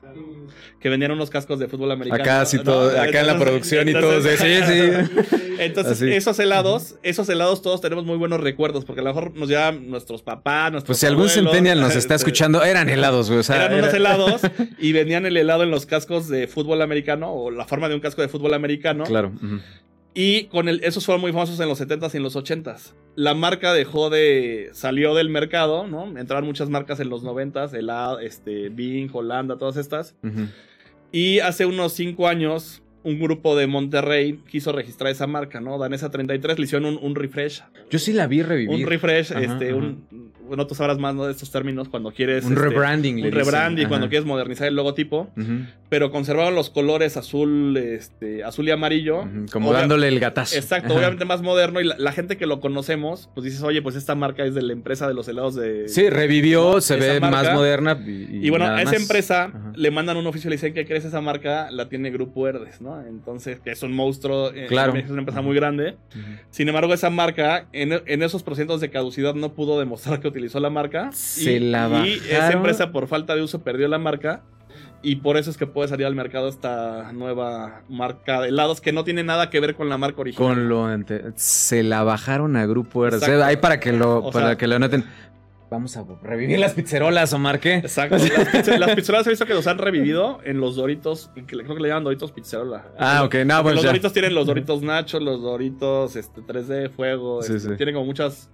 [0.80, 2.22] Que vendían unos cascos de fútbol americano.
[2.22, 4.22] Acá sí todo, acá en la producción y todo.
[4.22, 5.36] Sí, sí.
[5.60, 9.50] Entonces, esos helados, esos helados todos tenemos muy buenos recuerdos, porque a lo mejor nos
[9.50, 13.40] llevan nuestros papás, nuestros Pues si algún centennial nos está este, escuchando, eran helados, güey.
[13.40, 14.42] O sea, eran unos helados
[14.80, 18.02] y vendían el helado en los cascos de fútbol americano, o la forma de un
[18.02, 19.04] casco de fútbol americano.
[19.04, 19.32] Claro.
[20.20, 22.96] Y con el, esos fueron muy famosos en los 70s y en los 80s.
[23.14, 24.72] La marca dejó de.
[24.74, 26.18] salió del mercado, ¿no?
[26.18, 27.92] Entraron muchas marcas en los 90s, el
[28.26, 30.16] este, Bing, Holanda, todas estas.
[31.12, 35.78] Y hace unos 5 años un grupo de Monterrey quiso registrar esa marca, ¿no?
[35.78, 37.62] Danesa 33 le hicieron un, refresh.
[37.92, 38.76] Yo sí la vi revivir.
[38.76, 40.34] Un refresh, este, un.
[40.48, 42.46] Bueno, tú sabrás más de estos términos cuando quieres.
[42.46, 45.30] Un este, rebranding, Un rebranding, cuando quieres modernizar el logotipo.
[45.90, 49.26] Pero conservaron los colores azul, este, azul y amarillo.
[49.52, 50.56] Como dándole el gatazo.
[50.56, 51.80] Exacto, obviamente más moderno.
[51.80, 54.74] Y la, gente que lo conocemos, pues dices, oye, pues esta marca es de la
[54.74, 55.88] empresa de los helados de.
[55.88, 57.98] Sí, revivió, se ve más moderna.
[58.06, 61.22] Y, bueno, a esa empresa le mandan un oficio y le dicen que crees esa
[61.22, 63.02] marca, la tiene Grupo Herdes, ¿no?
[63.02, 64.96] Entonces, que es un monstruo, eh, claro.
[64.96, 65.96] es una empresa muy grande.
[66.50, 70.70] Sin embargo, esa marca, en, esos procedimientos de caducidad, no pudo demostrar que utilizó la
[70.70, 71.10] marca.
[71.14, 74.44] Se y, la Y esa empresa, por falta de uso, perdió la marca.
[75.04, 78.92] Y por eso es que puede salir al mercado esta nueva marca de helados que
[78.92, 80.56] no tiene nada que ver con la marca original.
[80.56, 80.88] Con lo
[81.36, 83.44] se la bajaron a Grupo RC.
[83.44, 85.06] Ahí para que lo, para que lo noten.
[85.70, 87.76] Vamos a revivir las pizzerolas, Omar, ¿qué?
[87.76, 88.16] Exacto.
[88.80, 91.90] Las, pizzerolas he visto que los han revivido en los Doritos, que creo que le
[91.90, 92.86] llaman Doritos Pizzerola.
[92.98, 97.42] Ah, ok, no, pues Los Doritos tienen los Doritos Nacho, los Doritos este, 3D, Fuego.
[97.42, 98.50] Este, tienen como muchas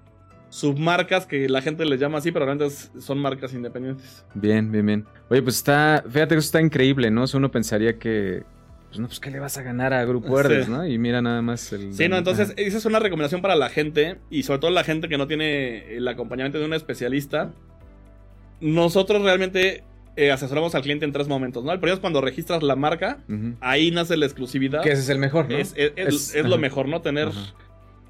[0.53, 4.23] submarcas que la gente les llama así, pero realmente son marcas independientes.
[4.35, 5.05] Bien, bien, bien.
[5.29, 7.25] Oye, pues está, fíjate que eso está increíble, ¿no?
[7.33, 8.43] uno pensaría que,
[8.87, 10.85] pues no, pues ¿qué le vas a ganar a Grupo Verdes, no?
[10.85, 11.95] Y mira nada más el...
[11.95, 15.09] Sí, no, entonces esa es una recomendación para la gente y sobre todo la gente
[15.09, 17.51] que no tiene el acompañamiento de un especialista.
[18.61, 19.83] Nosotros realmente
[20.15, 21.71] eh, asesoramos al cliente en tres momentos, ¿no?
[21.71, 23.23] El primero es cuando registras la marca,
[23.59, 24.83] ahí nace la exclusividad.
[24.83, 25.57] Que ese es el mejor, ¿no?
[25.57, 27.01] Es, lo mejor, ¿no?
[27.01, 27.29] Tener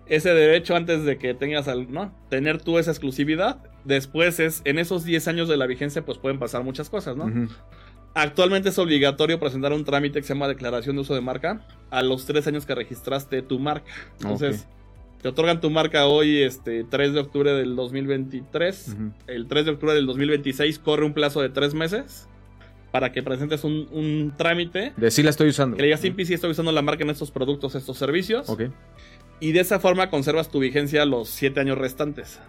[0.08, 2.14] ese derecho antes de que tengas, al, ¿no?
[2.30, 3.64] Tener tú esa exclusividad.
[3.84, 7.32] Después es, en esos 10 años de la vigencia, pues pueden pasar muchas cosas, ¿no?
[8.16, 12.04] Actualmente es obligatorio presentar un trámite que se llama declaración de uso de marca a
[12.04, 13.92] los tres años que registraste tu marca.
[14.20, 14.68] Entonces,
[15.22, 18.98] te otorgan tu marca hoy, este, 3 de octubre del 2023.
[19.28, 22.28] El 3 de octubre del 2026 corre un plazo de tres meses
[22.92, 24.94] para que presentes un, trámite.
[24.98, 25.76] De si la estoy usando.
[25.76, 28.48] Que le digas, sí, sí, estoy usando la marca en estos productos, estos servicios.
[29.44, 32.40] Y de esa forma conservas tu vigencia los siete años restantes.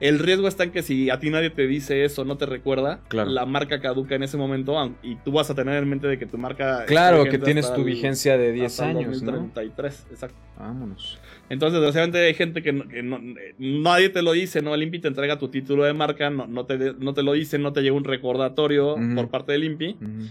[0.00, 3.00] El riesgo está en que si a ti nadie te dice eso, no te recuerda,
[3.08, 3.30] Claro.
[3.30, 6.26] la marca caduca en ese momento y tú vas a tener en mente de que
[6.26, 6.84] tu marca...
[6.86, 9.30] Claro, que tienes tu vigencia de 10 hasta el años, ¿no?
[9.32, 10.36] 2033, exacto.
[10.58, 11.20] Vámonos.
[11.48, 13.20] Entonces, desgraciadamente hay gente que, no- que no-
[13.58, 14.74] nadie te lo dice, ¿no?
[14.74, 17.58] El INPI te entrega tu título de marca, no, no, te, no te lo dice,
[17.60, 19.96] no te llega un recordatorio por parte del INPI.
[20.00, 20.26] Ujú.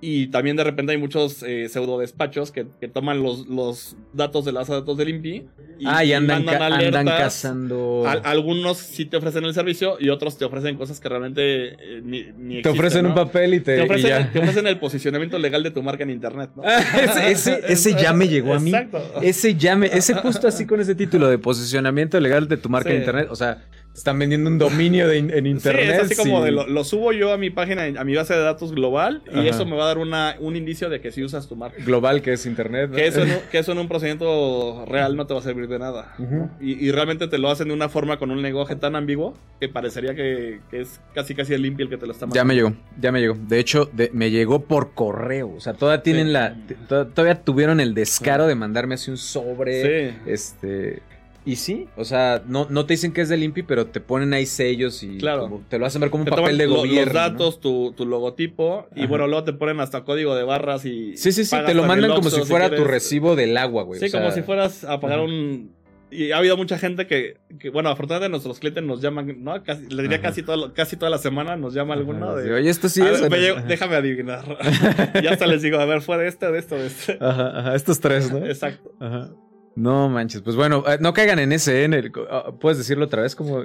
[0.00, 4.44] Y también de repente hay muchos eh, pseudo despachos que, que toman los, los datos
[4.44, 5.46] de la base de datos del INPI.
[5.86, 7.18] ah, y andan, mandan ca- andan alertas.
[7.18, 8.04] cazando.
[8.06, 12.00] Al- algunos sí te ofrecen el servicio y otros te ofrecen cosas que realmente eh,
[12.04, 13.08] ni, ni te existen, ofrecen ¿no?
[13.08, 14.32] un papel y te, Te y ofrecen, ya.
[14.32, 16.62] te ofrecen el posicionamiento legal de tu marca en internet, ¿no?
[17.02, 18.70] ese, ese- ese ya me llegó a mí.
[18.70, 19.02] Exacto.
[19.20, 22.88] Ese ya me, ese justo así con ese título de posicionamiento legal de tu marca
[22.90, 22.94] Sí.
[22.94, 23.28] en internet.
[23.30, 23.64] O sea,
[23.98, 25.84] están vendiendo un dominio de in- en internet.
[25.84, 28.34] Sí, es así como de lo, lo subo yo a mi página, a mi base
[28.34, 29.48] de datos global y Ajá.
[29.48, 31.82] eso me va a dar una, un indicio de que si usas tu marca.
[31.84, 32.90] global que es internet.
[32.90, 32.96] ¿no?
[32.96, 35.68] Que eso, en un, que eso en un procedimiento real no te va a servir
[35.68, 36.14] de nada.
[36.60, 39.68] Y, y realmente te lo hacen de una forma con un lenguaje tan ambiguo que
[39.68, 42.46] parecería que, que es casi casi el limpio el que te lo está Ya mandando.
[42.46, 43.36] me llegó, ya me llegó.
[43.48, 45.52] De hecho, de- me llegó por correo.
[45.56, 46.32] O sea, todavía tienen Sí.
[46.32, 46.56] la.
[46.88, 50.10] Todavía tuvieron el descaro de mandarme así un sobre.
[50.10, 50.16] Sí.
[50.26, 51.02] Este.
[51.48, 54.34] Y sí, o sea, no, no te dicen que es del INPI, pero te ponen
[54.34, 55.42] ahí sellos y Claro.
[55.44, 57.04] como- te lo hacen ver como un papel de lo- gobierno.
[57.06, 61.12] los datos, tu, tu logotipo y bueno, luego te ponen hasta código de barras y...
[61.12, 61.16] ¿no?
[61.16, 63.98] Sí, sí, sí, te lo mandan como si fuera tu recibo del agua, güey.
[63.98, 65.26] Sí, o sea, como si fueras a pagar Ajá.
[65.26, 65.72] un...
[66.10, 69.62] Y ha habido mucha gente que, que, bueno, afortunadamente nuestros clientes nos llaman, ¿no?
[69.62, 70.28] Casi, le diría Ajá.
[70.28, 72.44] casi, todo, casi toda la semana nos llama alguno de...
[72.44, 73.22] sí, Oye, esto sí "A es.
[73.22, 74.44] ver, no?" me déjame adivinar.
[75.22, 77.16] y hasta les digo, a ver, fue de este, de esto, de este.
[77.20, 78.44] Ajá, ajá, estos tres, ¿no?
[78.46, 78.92] Exacto.
[79.00, 79.30] Ajá.
[79.76, 83.22] No manches, pues bueno, eh, no caigan en ese, en el- ah, ¿Puedes decirlo otra
[83.22, 83.36] vez?
[83.36, 83.64] como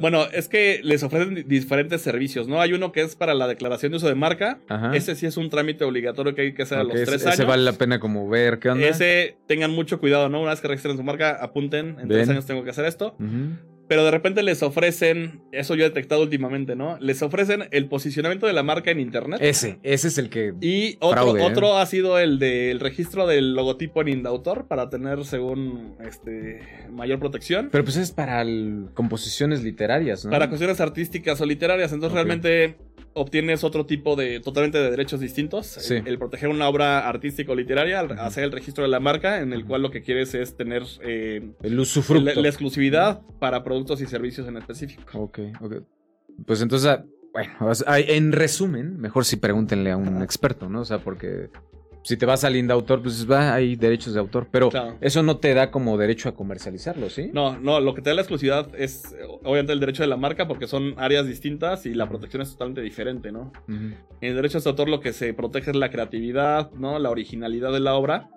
[0.00, 2.60] Bueno, es que les ofrecen di- diferentes servicios, ¿no?
[2.60, 4.58] Hay uno que es para la declaración de uso de marca.
[4.68, 4.94] Ajá.
[4.94, 7.30] Ese sí es un trámite obligatorio que hay que hacer a los ese- tres ese
[7.30, 7.46] años.
[7.46, 8.86] vale la pena como ver qué onda.
[8.86, 10.40] Ese, tengan mucho cuidado, ¿no?
[10.42, 13.14] Una vez que registren su marca, apunten, en tres años tengo que hacer esto.
[13.18, 13.56] Ujú.
[13.88, 16.98] Pero de repente les ofrecen, eso yo he detectado últimamente, ¿no?
[17.00, 19.38] Les ofrecen el posicionamiento de la marca en internet.
[19.42, 20.54] Ese, ese es el que...
[20.60, 21.44] y otro, fraude, ¿eh?
[21.44, 27.18] otro ha sido el del registro del logotipo en Indautor para tener, según este, mayor
[27.20, 27.68] protección.
[27.70, 30.30] Pero pues es para el- composiciones literarias, ¿no?
[30.32, 31.92] Para cuestiones artísticas o literarias.
[31.92, 32.76] Entonces realmente
[33.16, 35.66] obtienes otro tipo de, totalmente de derechos distintos.
[35.66, 35.94] Sí.
[35.94, 39.40] El, el proteger una obra artística o literaria, al hacer el registro de la marca,
[39.40, 42.24] en el cual lo que quieres es tener eh, El usufructo.
[42.24, 45.02] la, la exclusividad para productos y servicios en específico.
[45.14, 45.74] Ok, ok.
[46.46, 47.52] Pues entonces, ah, bueno,
[47.86, 50.82] en resumen, mejor si pregúntenle a un experto, ¿no?
[50.82, 51.48] O sea, porque
[52.06, 54.96] si te vas al indautor, pues va, hay derechos de autor, pero Claro.
[55.00, 57.30] eso no te da como derecho a comercializarlo, ¿sí?
[57.32, 60.46] No, no, lo que te da la exclusividad es obviamente el derecho de la marca
[60.46, 63.50] porque son áreas distintas y la protección es totalmente diferente, ¿no?
[63.68, 63.74] Ujú.
[64.20, 67.00] En el derecho de autor lo que se protege es la creatividad, ¿no?
[67.00, 68.28] La originalidad de la obra.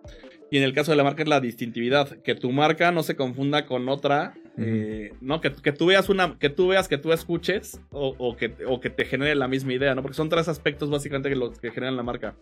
[0.52, 3.16] Y en el caso de la marca es la distintividad, que tu marca no se
[3.16, 5.42] confunda con otra, eh, ¿no?
[5.42, 8.80] Que, que tú veas una, que tú veas, que tú escuches o, o que, o
[8.80, 10.02] que te genere la misma idea, ¿no?
[10.02, 12.36] Porque son tres aspectos básicamente que los que generan la marca.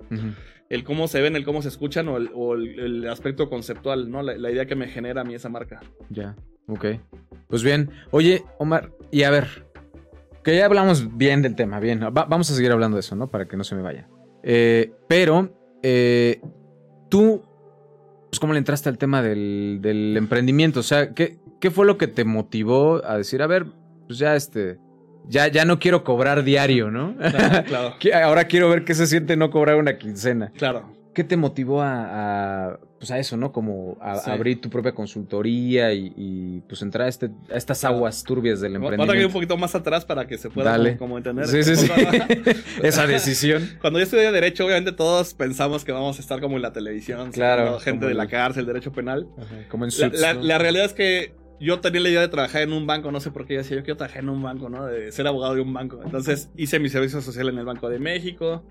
[0.70, 4.10] El cómo se ven, el cómo se escuchan o el, o el- el aspecto conceptual,
[4.10, 4.24] ¿no?
[4.24, 5.82] La, la idea que me genera a mí esa marca.
[6.10, 6.36] Ya,
[6.68, 6.86] ok.
[7.50, 9.66] Pues bien, oye, Omar, y a ver,
[10.46, 13.28] que ya hablamos bien del tema, bien, va- vamos a seguir hablando de eso, ¿no?
[13.28, 14.08] Para que no se me vaya.
[14.44, 16.40] Eh, pero, eh,
[17.10, 17.44] tú,
[18.30, 20.80] pues, ¿cómo le entraste al tema del, del emprendimiento?
[20.80, 23.66] O sea, ¿qué, ¿qué fue lo que te motivó a decir, a ver,
[24.08, 24.78] pues ya este,
[25.28, 27.16] ya, ya no quiero cobrar diario, ¿no?
[27.18, 30.52] Claro, Que Ahora quiero ver qué se siente no cobrar una quincena.
[30.58, 30.97] claro.
[31.18, 33.52] ¿Qué te motivó a, a, pues a eso, no?
[33.52, 34.30] Como a, Sí.
[34.30, 38.74] abrir tu propia consultoría y, y, pues entrar a, este, a estas aguas turbias del
[38.74, 39.34] Vamos a ir un emprendimiento.
[39.34, 40.92] poquito más atrás para que se pueda Dale.
[40.98, 41.48] como, como entender.
[41.48, 41.88] Sí, sí, sí.
[41.90, 42.52] Cuando-
[42.84, 43.68] Esa decisión.
[43.82, 47.32] Cuando yo estudié Derecho, obviamente todos pensamos que vamos a estar como en la televisión,
[47.32, 49.28] Claro, gente de la el- cárcel, Derecho Penal.
[49.70, 50.44] Como en La, Suits, la- ¿no?
[50.44, 53.32] la realidad es que yo tenía la idea de trabajar en un banco, no sé
[53.32, 54.86] por qué yo decía, yo quiero trabajar en un banco, ¿no?
[54.86, 56.00] De ser abogado de un banco.
[56.06, 58.64] Entonces hice mi servicio social en el Banco de México.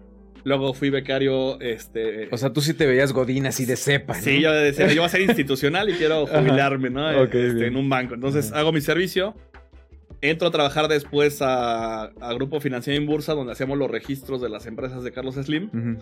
[0.47, 2.29] Luego fui becario, este...
[2.31, 4.23] O sea, tú sí te veías godín así de cepa, ¿no?
[4.23, 7.05] Sí, yo decía, yo voy a ser institucional y quiero jubilarme, ¿no?
[7.23, 8.15] Ok, Este, en un banco.
[8.15, 8.61] Entonces Ajá.
[8.61, 9.35] hago mi servicio.
[10.21, 14.49] Entro a trabajar después a, a Grupo Financiero en Bursa, donde hacíamos los registros de
[14.49, 15.99] las empresas de Carlos Slim.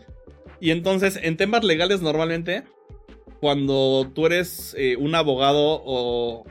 [0.61, 2.65] Y entonces, en temas legales, normalmente,
[3.41, 6.45] cuando tú eres eh, un abogado o.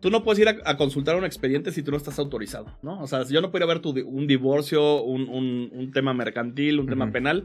[0.00, 3.00] Tú no puedes ir a, a consultar un expediente si tú no estás autorizado, ¿no?
[3.02, 6.86] O sea, yo no puedo ver tu un divorcio, un, un- un tema mercantil, un
[6.86, 7.44] tema penal,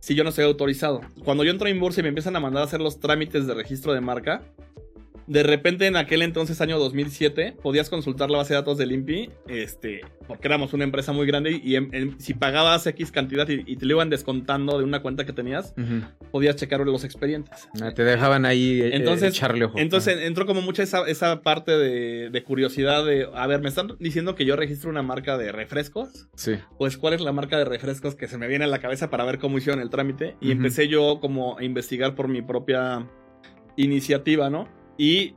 [0.00, 1.00] si yo no estoy autorizado.
[1.24, 3.54] Cuando yo entro en Bursa y me empiezan a mandar a hacer los trámites de
[3.54, 4.42] registro de marca,
[5.26, 9.30] de repente en aquel entonces, año 2007, podías consultar la base de datos del INPI,
[9.48, 11.76] este, porque éramos una empresa muy grande y
[12.18, 15.74] si pagabas X cantidad y, te lo iban descontando de una cuenta que tenías,
[16.30, 17.68] podías checar los expedientes.
[17.80, 19.78] Ah, te dejaban ahí eh, entonces, echarle ojo.
[19.78, 24.44] Entonces entró como mucha esa, parte de, curiosidad de, a ver, me están diciendo que
[24.44, 26.28] yo registro una marca de refrescos.
[26.34, 26.56] Sí.
[26.78, 29.24] Pues, ¿cuál es la marca de refrescos que se me viene a la cabeza para
[29.24, 30.36] ver cómo hicieron el trámite?
[30.40, 33.08] Y empecé yo como a investigar por mi propia
[33.76, 34.68] iniciativa, ¿no?
[34.96, 35.34] Y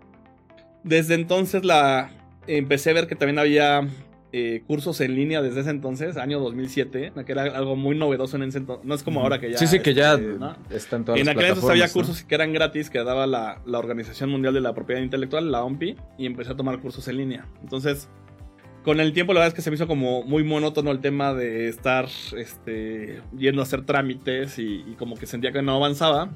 [0.84, 2.12] desde entonces la
[2.48, 3.88] empecé a ver que también había
[4.34, 8.44] eh, cursos en línea desde ese entonces, año 2007, que era algo muy novedoso en
[8.44, 8.86] ese entonces.
[8.86, 9.58] No es como ahora que ya.
[9.58, 10.38] Sí, sí, que ya este,
[10.76, 14.30] están todas En aquel entonces había cursos que eran gratis que daba la, la, Organización
[14.30, 17.46] Mundial de la Propiedad Intelectual, la OMPI, y empecé a tomar cursos en línea.
[17.62, 18.10] Entonces,
[18.88, 21.34] con el tiempo, la verdad es que se me hizo como muy monótono el tema
[21.34, 26.30] de estar este, yendo a hacer trámites y, como que sentía que no avanzaba.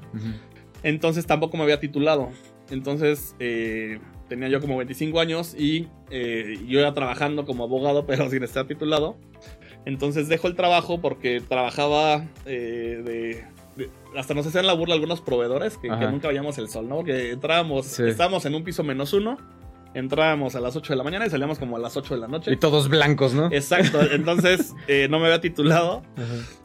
[0.82, 2.30] Entonces tampoco me había titulado.
[2.72, 8.28] Entonces eh, tenía yo como 25 años y eh, yo iba trabajando como abogado, pero
[8.30, 9.16] sin estar titulado.
[9.84, 13.44] Entonces dejo el trabajo porque trabajaba eh,
[13.76, 17.04] de, Hasta nos hacían la burla algunos proveedores que, nunca veíamos el sol, ¿no?
[17.04, 19.36] Que entrábamos, estábamos en un piso menos uno.
[19.94, 22.28] Entrábamos a las 8 de la mañana y salíamos como a las 8 de la
[22.28, 22.52] noche.
[22.52, 23.46] Y todos blancos, ¿no?
[23.52, 24.00] Exacto.
[24.10, 24.74] Entonces
[25.08, 26.02] no me había titulado.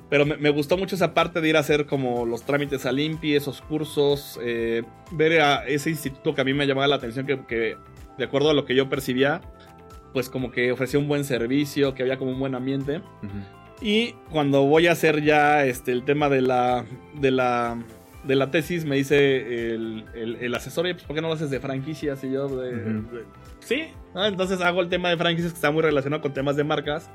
[0.09, 3.35] Pero me, gustó mucho esa parte de ir a hacer como los trámites al INPI,
[3.35, 7.75] esos cursos, eh, ver a ese instituto que a mí me llamaba la atención, que,
[8.17, 9.41] de acuerdo a lo que yo percibía,
[10.13, 13.01] pues como que ofrecía un buen servicio, que había como un buen ambiente.
[13.81, 16.85] Y cuando voy a hacer ya este, el tema de la,
[17.19, 17.77] de la,
[18.23, 21.59] de la tesis, me dice el, el, asesor, pues ¿por qué no lo haces de
[21.59, 22.23] franquicias?
[22.23, 23.01] Y yo, de,
[23.59, 27.09] sí, entonces hago el tema de franquicias que está muy relacionado con temas de marcas.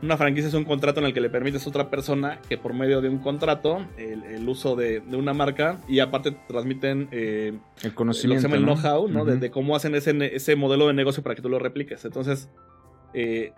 [0.00, 2.72] Una franquicia es un contrato en el que le permites a otra persona que por
[2.72, 8.46] medio de un contrato, el, uso de, una marca y aparte transmiten eh, el conocimiento.
[8.46, 9.24] Lo que se llama el know-how, ¿no?
[9.24, 12.04] de, cómo hacen ese, ese, modelo de negocio para que tú lo repliques.
[12.04, 12.48] Entonces,
[13.12, 13.52] eh,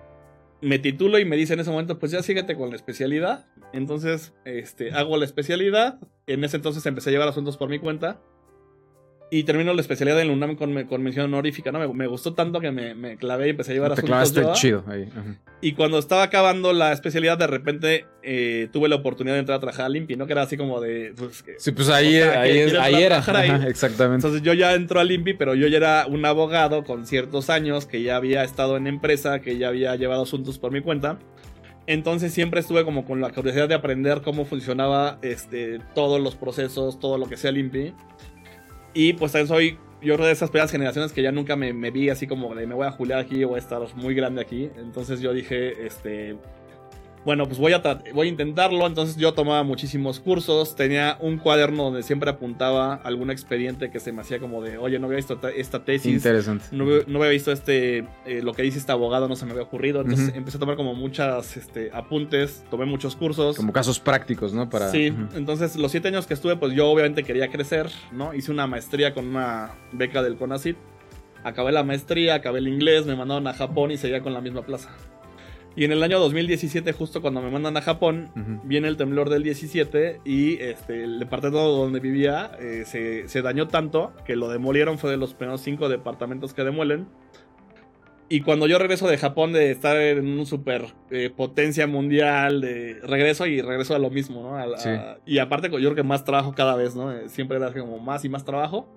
[0.62, 3.44] me titulo y me dice en ese momento, pues ya síguete con la especialidad.
[3.72, 5.98] Entonces, este, hago la especialidad.
[6.26, 8.20] En ese entonces empecé a llevar asuntos por mi cuenta.
[9.33, 11.94] Y termino la especialidad en la UNAM con, con mención honorífica, ¿no?
[11.94, 15.09] Me, gustó tanto que me, clavé y empecé a llevar Te asuntos chido ahí.
[15.61, 19.61] Y cuando estaba acabando la especialidad, de repente eh, tuve la oportunidad de entrar a
[19.61, 20.26] trabajar a Limpi, ¿no?
[20.26, 21.14] Que era así como de...
[21.16, 22.59] Pues, sí, pues ahí, ahí,
[23.02, 23.18] era.
[23.68, 24.26] exactamente.
[24.26, 27.87] Entonces yo ya entro a Limpi, pero yo ya era un abogado con ciertos años,
[27.87, 31.20] que ya había estado en empresa, que ya había llevado asuntos por mi cuenta.
[31.90, 37.00] Entonces siempre estuve como con la curiosidad de aprender cómo funcionaba este, todos los procesos,
[37.00, 37.94] todo lo que sea Limpi.
[38.94, 42.29] Y pues soy, yo creo de esas primeras generaciones que ya nunca me, vi así
[42.29, 44.70] como de me voy a juliar aquí voy a estar muy grande aquí.
[44.76, 46.37] Entonces yo dije, este,
[47.24, 47.83] bueno, pues voy a,
[48.14, 48.87] voy a intentarlo.
[48.87, 50.74] Entonces yo tomaba muchísimos cursos.
[50.74, 54.98] Tenía un cuaderno donde siempre apuntaba algún expediente que se me hacía como de, oye,
[54.98, 56.14] no había visto esta tesis.
[56.14, 56.64] Interesante.
[56.72, 59.64] No, no había visto este, eh, lo que dice este abogado, no se me había
[59.64, 60.00] ocurrido.
[60.00, 63.56] Entonces empecé a tomar como muchas este, apuntes, tomé muchos cursos.
[63.56, 64.70] Como casos prácticos, ¿no?
[64.70, 64.90] Para...
[64.90, 68.33] Sí, entonces los siete años que estuve, pues yo obviamente quería crecer, ¿no?
[68.33, 70.76] Hice una maestría con una beca del CONACYT.
[71.42, 74.62] Acabé la maestría, acabé el inglés, me mandaron a Japón y seguía con la misma
[74.62, 74.90] plaza.
[75.76, 78.30] Y en el año 2017, justo cuando me mandan a Japón,
[78.64, 84.12] viene el temblor del 17 y este, el departamento donde vivía eh, se, dañó tanto
[84.24, 87.06] que lo demolieron, fue de los primeros cinco departamentos que demuelen.
[88.28, 93.00] Y cuando yo regreso de Japón, de estar en un super eh, potencia mundial, de
[93.02, 94.74] regreso y regreso a lo mismo, ¿no?
[95.26, 97.12] y aparte, yo creo que más trabajo cada vez, ¿no?
[97.12, 98.88] Eh, siempre era como más y más trabajo.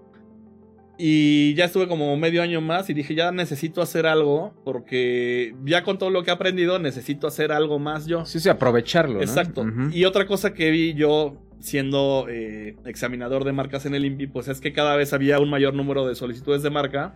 [0.97, 5.84] Y ya estuve como medio año más y dije, ya necesito hacer algo porque ya
[5.84, 8.25] con todo lo que he aprendido necesito hacer algo más yo.
[8.25, 9.21] Sí, sí, aprovecharlo.
[9.21, 9.65] Exacto.
[9.91, 14.49] Y otra cosa que vi yo siendo eh, examinador de marcas en el INPI, pues
[14.49, 17.15] es que cada vez había un mayor número de solicitudes de marca.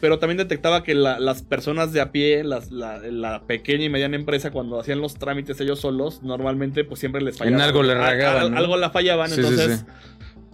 [0.00, 4.78] Pero también detectaba que las personas de a pie, la, pequeña y mediana empresa, cuando
[4.78, 7.60] hacían los trámites ellos solos, normalmente pues siempre les fallaban.
[7.60, 8.56] En algo le regaban.
[8.56, 9.84] Algo la fallaban, entonces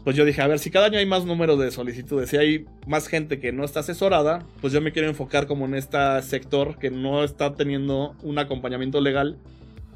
[0.05, 2.65] pues yo dije, a ver, si cada año hay más número de solicitudes, si hay
[2.87, 6.79] más gente que no está asesorada, pues yo me quiero enfocar como en este sector
[6.79, 9.37] que no está teniendo un acompañamiento legal.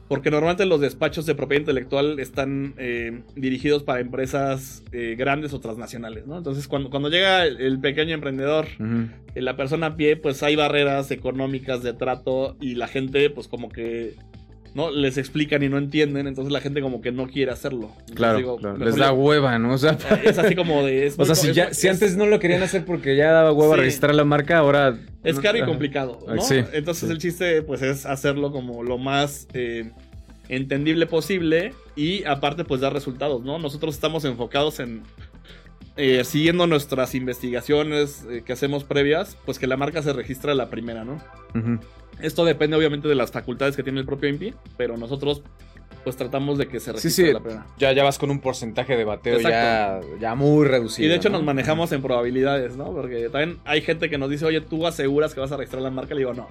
[0.06, 5.60] Porque normalmente los despachos de propiedad intelectual están eh, dirigidos para empresas eh, grandes o
[5.60, 6.36] transnacionales, ¿no?
[6.36, 8.66] Entonces, cuando, cuando llega el, pequeño emprendedor,
[9.34, 13.48] eh, la persona a pie, pues hay barreras económicas de trato y la gente, pues
[13.48, 14.14] como que
[14.74, 14.90] ¿no?
[14.90, 17.92] Les explican y no entienden, entonces la gente como que no quiere hacerlo.
[18.14, 19.74] claro, les da hueva, ¿no?
[19.74, 21.12] O sea, es así como de...
[21.16, 24.14] o sea, si, ya, si antes no lo querían hacer porque ya daba hueva registrar
[24.14, 24.98] la marca, ahora...
[25.22, 26.42] Es caro y complicado, ¿no?
[26.42, 29.48] Sí, entonces el chiste pues es hacerlo como lo más...
[29.54, 29.90] Eh,
[30.48, 33.58] entendible posible y aparte pues dar resultados, ¿no?
[33.58, 35.02] Nosotros estamos enfocados en
[35.96, 40.68] eh, siguiendo nuestras investigaciones eh, que hacemos previas, pues que la marca se registra la
[40.68, 41.20] primera, ¿no?
[42.20, 45.42] Esto depende obviamente de las facultades que tiene el propio INPI, pero nosotros
[46.02, 47.66] pues tratamos de que se registre la primera.
[47.78, 51.06] Ya, ya vas con un porcentaje de bateo ya, ya, muy reducido.
[51.06, 52.92] Y de hecho nos manejamos en probabilidades, ¿no?
[52.92, 55.90] Porque también hay gente que nos dice, oye, tú aseguras que vas a registrar la
[55.90, 56.14] marca.
[56.14, 56.48] Le digo, no.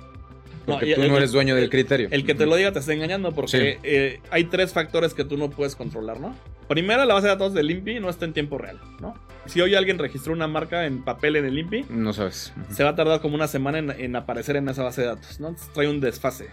[0.66, 2.08] Porque tú no eres dueño del criterio.
[2.12, 5.38] El, que te lo diga te está engañando porque eh, hay tres factores que tú
[5.38, 6.36] no puedes controlar, ¿no?
[6.68, 9.14] Primero, la base de datos del INPI no está en tiempo real, ¿no?
[9.46, 12.54] Si hoy alguien registró una marca en papel en el INPI, no sabes.
[12.72, 15.56] Se va a tardar como una semana en, aparecer en esa base de datos, ¿no?
[15.74, 16.50] trae un desfase.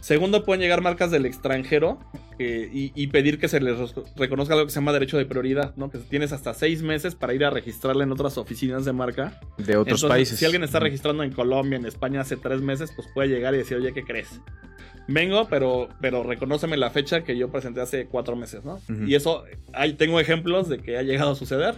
[0.00, 1.98] Segundo, pueden llegar marcas del extranjero
[2.38, 3.76] eh, y, pedir que se les
[4.16, 5.90] reconozca algo que se llama derecho de prioridad, ¿no?
[5.90, 9.40] Que tienes hasta seis meses para ir a registrarla en otras oficinas de marca.
[9.56, 10.38] De otros países.
[10.38, 13.58] Si alguien está registrando en Colombia, en España hace tres meses, pues puede llegar y
[13.58, 14.40] decir, oye, ¿qué crees?
[15.08, 18.80] Vengo, pero, pero reconóceme la fecha que yo presenté hace cuatro meses, ¿no?
[19.06, 21.76] Y eso, hay, tengo ejemplos de que ha llegado a suceder.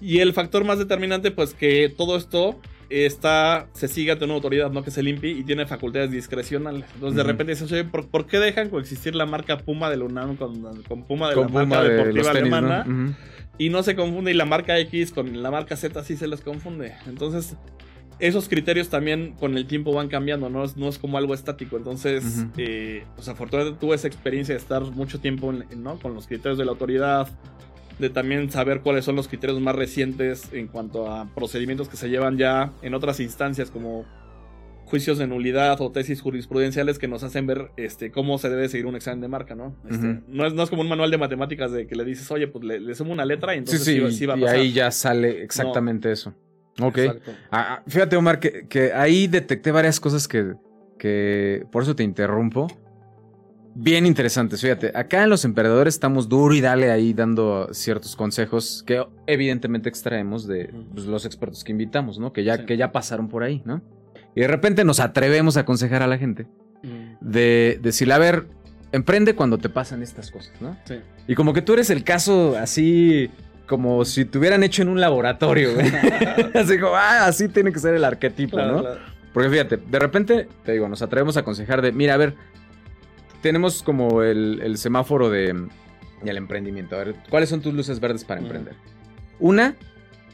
[0.00, 2.60] Y el factor más determinante, pues que todo esto
[2.92, 4.82] está, se sigue ante una autoridad, ¿no?
[4.82, 6.84] Que es el INPI y tiene facultades discrecionales.
[6.94, 10.36] Entonces, de repente dices, oye, ¿por, qué dejan coexistir la marca Puma de la UNAM
[10.36, 13.16] con, con Puma de la marca deportiva alemana?
[13.58, 16.40] Y no se confunde, y la marca X con la marca Z sí se les
[16.40, 16.94] confunde.
[17.06, 17.56] Entonces,
[18.18, 21.76] esos criterios también con el tiempo van cambiando, no es, no es como algo estático.
[21.76, 25.98] Entonces, eh, pues afortunadamente tuve esa experiencia de estar mucho tiempo ¿no?
[25.98, 27.28] con los criterios de la autoridad,
[27.98, 32.08] de también saber cuáles son los criterios más recientes en cuanto a procedimientos que se
[32.08, 34.04] llevan ya en otras instancias como
[34.92, 38.84] juicios de nulidad o tesis jurisprudenciales que nos hacen ver este, cómo se debe seguir
[38.84, 39.74] un examen de marca, ¿no?
[39.90, 42.46] Este, no, es, no, es, como un manual de matemáticas de que le dices, oye,
[42.46, 44.56] pues le, sumo una letra y entonces sí, va a pasar.
[44.56, 46.34] Y ahí ya sale exactamente eso.
[46.78, 46.98] Ok.
[47.50, 50.52] Ah, ah, fíjate, Omar, que, que, ahí detecté varias cosas que,
[50.98, 52.66] que, por eso te interrumpo,
[53.74, 54.60] bien interesantes.
[54.60, 59.88] Fíjate, acá en Los Emperadores estamos duro y dale ahí dando ciertos consejos que evidentemente
[59.88, 62.32] extraemos de pues, los expertos que invitamos, ¿no?
[62.32, 63.82] Que ya, que ya pasaron por ahí, ¿no?
[64.34, 66.46] Y de repente nos atrevemos a aconsejar a la gente
[67.20, 68.46] de decirle, a ver,
[68.90, 70.76] emprende cuando te pasan estas cosas, ¿no?
[70.84, 70.96] Sí.
[71.28, 73.30] Y como que tú eres el caso así,
[73.66, 75.86] como si te hubieran hecho en un laboratorio, güey.
[76.54, 78.84] así como, ah, así tiene que ser el arquetipo, ¿no?
[79.32, 82.34] Porque fíjate, de repente, te digo, nos atrevemos a aconsejar de, mira, a ver,
[83.42, 85.68] tenemos como el, semáforo de,
[86.22, 86.96] del emprendimiento.
[86.96, 88.74] A ver, ¿cuáles son tus luces verdes para emprender?
[89.38, 89.74] Una,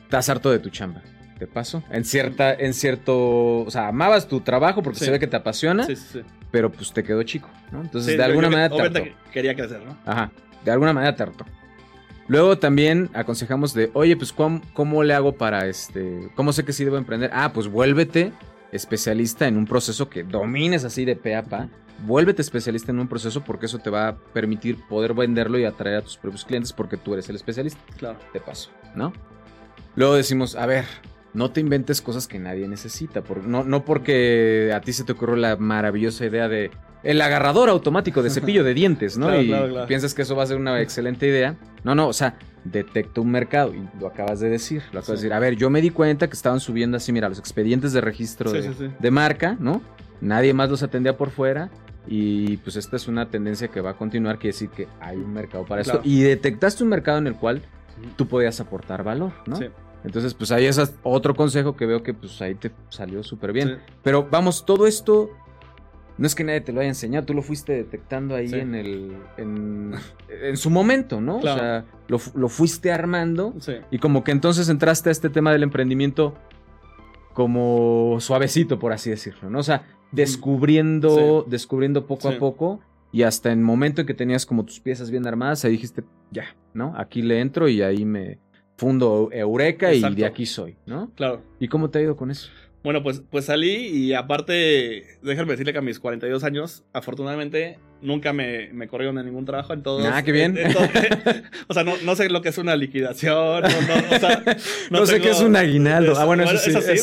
[0.05, 1.03] estás harto de tu chamba.
[1.39, 1.85] ¿Te paso?
[1.91, 5.85] En cierta, en cierto, o sea, amabas tu trabajo porque se ve que te apasiona,
[5.85, 7.81] sí, sí, pero pues te quedó chico, ¿no?
[7.81, 9.01] Entonces, de alguna manera te hartó.
[9.33, 9.97] quería crecer, ¿no?
[10.05, 10.33] Ajá,
[10.65, 11.47] de alguna manera te hartó.
[12.27, 16.73] Luego también aconsejamos de, oye, pues ¿cómo, ¿cómo, le hago para este, cómo sé que
[16.73, 17.31] sí debo emprender?
[17.33, 18.33] Ah, pues vuélvete
[18.73, 21.69] especialista en un proceso que domines así de pe a pa
[22.07, 25.97] vuélvete especialista en un proceso porque eso te va a permitir poder venderlo y atraer
[25.97, 27.81] a tus propios clientes porque tú eres el especialista.
[27.97, 28.19] Claro.
[28.33, 29.13] De paso, ¿no?
[29.97, 30.85] Luego decimos, a ver,
[31.35, 33.23] no te inventes cosas que nadie necesita.
[33.45, 36.71] no, no porque a ti se te ocurrió la maravillosa idea de
[37.03, 39.41] el agarrador automático de cepillo de dientes, ¿no?
[39.41, 39.53] y
[39.87, 41.57] piensas que eso va a ser una excelente idea.
[41.85, 44.83] No, no, o sea, detecta un mercado y lo acabas de decir.
[44.93, 45.33] Lo acabas de decir.
[45.33, 48.53] A ver, yo me di cuenta que estaban subiendo así, mira, los expedientes de registro
[48.53, 49.81] de marca, ¿no?
[50.21, 51.71] Nadie más los atendía por fuera
[52.07, 55.33] y pues esta es una tendencia que va a continuar, quiere decir que hay un
[55.33, 56.01] mercado para esto.
[56.03, 57.63] Y detectaste un mercado en el cual
[58.17, 59.57] tú podías aportar valor, ¿no?
[59.57, 59.67] Sí.
[60.05, 63.81] Entonces, pues ahí es otro consejo que veo que pues ahí te salió súper bien.
[64.03, 65.31] Pero vamos, todo esto
[66.19, 69.17] no es que nadie te lo haya enseñado, tú lo fuiste detectando ahí en el
[69.37, 71.39] en, su momento, ¿no?
[71.39, 73.55] O sea, lo, lo fuiste armando
[73.91, 76.35] y como que entonces entraste a este tema del emprendimiento
[77.35, 79.61] como suavecito, por así decirlo, ¿no?
[79.61, 82.81] O sea, descubriendo, descubriendo poco a poco.
[83.11, 86.05] Y hasta en el momento en que tenías como tus piezas bien armadas, ahí dijiste,
[86.31, 86.93] ya, ¿no?
[86.97, 88.39] Aquí le entro y ahí me
[88.77, 91.11] fundo Eureka y de aquí soy, ¿no?
[91.15, 91.43] Claro.
[91.59, 92.51] ¿Y cómo te ha ido con eso?
[92.85, 98.33] Bueno, pues, pues salí y aparte, déjame decirle que a mis 42 años, afortunadamente, nunca
[98.33, 100.07] me, me corrieron de ningún trabajo en todos.
[100.07, 100.57] Ah, qué bien.
[101.69, 103.65] o sea, no, sé lo que es una liquidación.
[104.91, 106.15] No, sé qué es un aguinaldo.
[106.17, 107.01] ah, bueno, eso sí.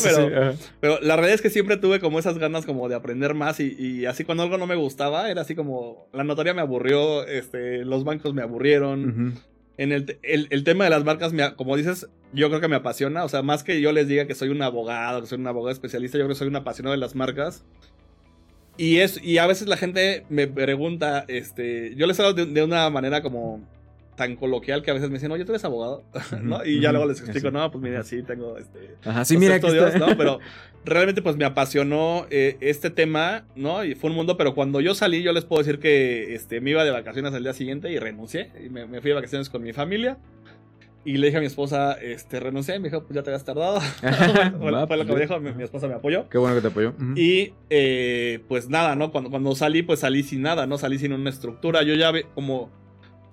[0.80, 4.06] pero, la realidad es que siempre tuve como esas ganas como de aprender más y,
[4.06, 8.04] así cuando algo no me gustaba, era así como, la notaría me aburrió, este, los
[8.04, 9.34] bancos me aburrieron.
[9.78, 13.24] En el, el, tema de las marcas, como dices, yo creo que me apasiona.
[13.24, 15.72] O sea, más que yo les diga que soy un abogado, que soy un abogado
[15.72, 17.64] especialista, yo creo que soy un apasionado de las marcas.
[18.78, 22.88] Y, es, y a veces la gente me pregunta, este, yo les hablo de, una
[22.90, 23.66] manera como
[24.16, 26.04] tan coloquial que a veces me dicen, oye, tú eres abogado,
[26.42, 26.64] ¿no?
[26.64, 29.94] Y ya luego les explico, no, pues mira, sí, tengo este, Ajá, sí, mira estudios,
[29.96, 30.16] ¿no?
[30.16, 30.40] Pero
[30.84, 33.84] realmente pues me apasionó eh, este tema, ¿no?
[33.84, 36.70] Y fue un mundo, pero cuando yo salí, yo les puedo decir que este, me
[36.70, 39.62] iba de vacaciones al día siguiente y renuncié, y me, me fui de vacaciones con
[39.62, 40.18] mi familia.
[41.06, 43.80] Y le dije a mi esposa, este, renuncié, me dijo, pues ya te habías tardado.
[44.58, 46.28] fue, lo que me dijo, mi, esposa me apoyó.
[46.28, 46.94] Qué bueno que te apoyó.
[47.14, 49.12] Y eh, pues nada, ¿no?
[49.12, 50.78] Cuando, cuando salí, pues salí sin nada, ¿no?
[50.78, 51.84] Salí sin una estructura.
[51.84, 52.70] Yo ya como...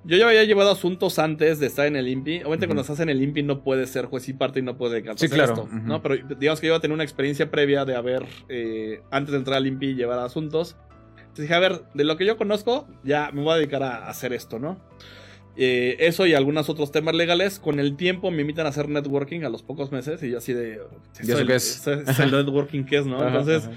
[0.06, 2.40] Yo ya había llevado asuntos antes de estar en el INPI.
[2.40, 5.04] Obviamente cuando estás en el INPI no puedes ser juez y parte y no puedes
[5.18, 5.54] sí, claro.
[5.54, 6.02] esto, ¿no?
[6.02, 9.38] Pero digamos que yo iba a tener una experiencia previa de haber, eh, antes de
[9.38, 10.76] entrar al INPI, llevar asuntos.
[11.18, 14.10] Entonces dije, a ver, de lo que yo conozco, ya me voy a dedicar a
[14.10, 14.78] hacer esto, ¿no?
[15.56, 17.60] Eh, eso y algunos otros temas legales.
[17.60, 20.54] Con el tiempo me invitan a hacer networking a los pocos meses y yo así
[20.54, 20.82] de...
[21.22, 21.88] ¿Y eso qué es?
[21.88, 22.20] es?
[22.20, 23.26] el networking que es, ¿no?
[23.26, 23.70] Entonces,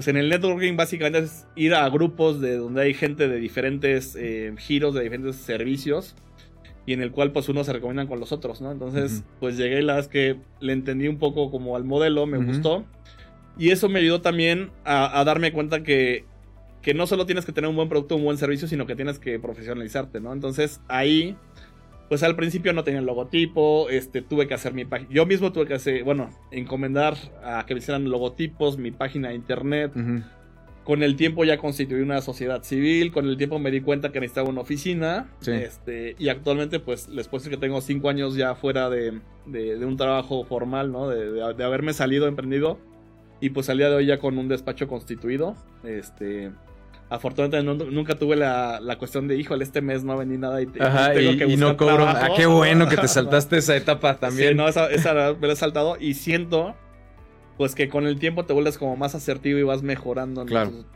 [0.00, 4.16] pues en el networking básicamente es ir a grupos de donde hay gente de diferentes
[4.18, 6.16] eh, giros, de diferentes servicios
[6.86, 8.72] y en el cual pues unos se recomiendan con los otros, ¿no?
[8.72, 12.38] Entonces, pues llegué y la vez que le entendí un poco como al modelo, me
[12.38, 12.86] gustó.
[13.58, 16.24] Y eso me ayudó también a darme cuenta que
[16.82, 19.18] que no solo tienes que tener un buen producto, un buen servicio, sino que tienes
[19.18, 20.32] que profesionalizarte, ¿no?
[20.32, 21.36] Entonces ahí,
[22.10, 25.52] pues al principio no tenía el logotipo, este, tuve que hacer mi página, yo mismo
[25.52, 29.92] tuve que hacer, bueno, encomendar a que me hicieran logotipos, mi página de internet.
[30.82, 34.18] Con el tiempo ya constituí una sociedad civil, con el tiempo me di cuenta que
[34.18, 38.56] necesitaba una oficina, este, y actualmente pues les puedo decir que tengo cinco años ya
[38.56, 41.08] fuera de, de, un trabajo formal, ¿no?
[41.08, 42.80] De, de, haberme salido emprendido,
[43.40, 45.54] y pues al día de hoy ya con un despacho constituido,
[45.84, 46.50] este,
[47.10, 51.12] Afortunadamente nunca tuve la, la, cuestión de, híjole, este mes no vendí nada y, Ajá,
[51.12, 52.06] tengo y, que y no cobro.
[52.06, 54.50] Ah, qué bueno que te saltaste esa etapa también.
[54.50, 56.76] Sí, no, esa, esa me la he saltado y siento
[57.56, 60.46] pues que con el tiempo te vuelves como más asertivo y vas mejorando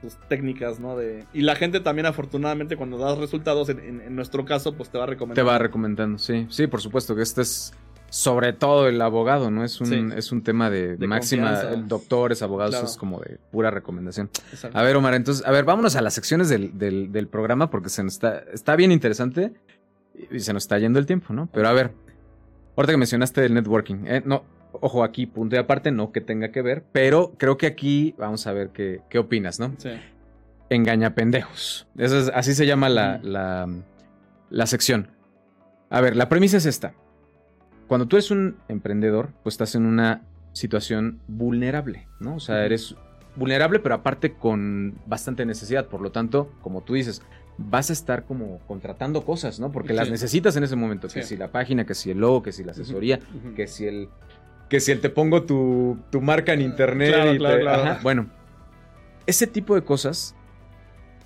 [0.00, 0.96] tus, técnicas, ¿no?
[0.96, 4.96] De, y la gente también afortunadamente cuando das resultados, en, en, nuestro caso, pues te
[4.96, 5.46] va recomendando.
[5.46, 6.46] Te va recomendando, sí.
[6.48, 7.74] Sí, por supuesto que este es
[8.14, 9.64] sobre todo el abogado, ¿no?
[9.64, 11.64] Es un, es un tema de, máxima.
[11.88, 14.30] Doctores, abogados, es como de pura recomendación.
[14.72, 18.04] A ver, Omar, entonces, a ver, vámonos a las secciones del, del, programa porque se
[18.04, 19.52] nos está, está bien interesante
[20.30, 21.48] y se nos está yendo el tiempo, ¿no?
[21.52, 21.90] Pero a ver,
[22.76, 24.22] ahorita que mencionaste el networking, ¿eh?
[24.24, 28.14] no, ojo, aquí punto y aparte, no que tenga que ver, pero creo que aquí
[28.16, 29.74] vamos a ver qué, qué opinas, ¿no?
[29.78, 29.90] Sí.
[30.70, 31.88] Engaña pendejos.
[31.98, 33.68] Eso es, así se llama la, la,
[34.50, 35.08] la sección.
[35.90, 36.94] A ver, la premisa es esta
[37.86, 40.22] cuando tú eres un emprendedor, pues estás en una
[40.52, 42.36] situación vulnerable, ¿no?
[42.36, 42.94] O sea, eres
[43.36, 45.86] vulnerable, pero aparte con bastante necesidad.
[45.86, 47.22] Por lo tanto, como tú dices,
[47.58, 49.72] vas a estar como contratando cosas, ¿no?
[49.72, 51.08] Porque las necesitas en ese momento.
[51.08, 53.20] Que si la página, que si el logo, que si la asesoría,
[53.56, 54.08] que si el.
[54.68, 57.34] Que si el te pongo tu, marca en internet.
[57.34, 58.30] y Bueno,
[59.26, 60.34] ese tipo de cosas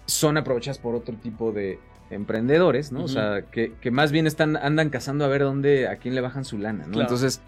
[0.06, 1.78] son aprovechadas por otro tipo de,
[2.10, 3.04] emprendedores, ¿no?
[3.04, 6.44] O sea, que, más bien están, andan cazando a ver dónde, a quién le bajan
[6.44, 7.00] su lana, ¿no?
[7.00, 7.40] Entonces,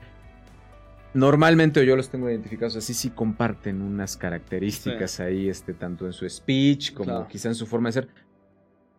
[1.14, 6.28] normalmente yo los tengo identificados así, sí comparten unas características ahí, este, tanto en su
[6.28, 8.08] speech como quizá en su forma de ser.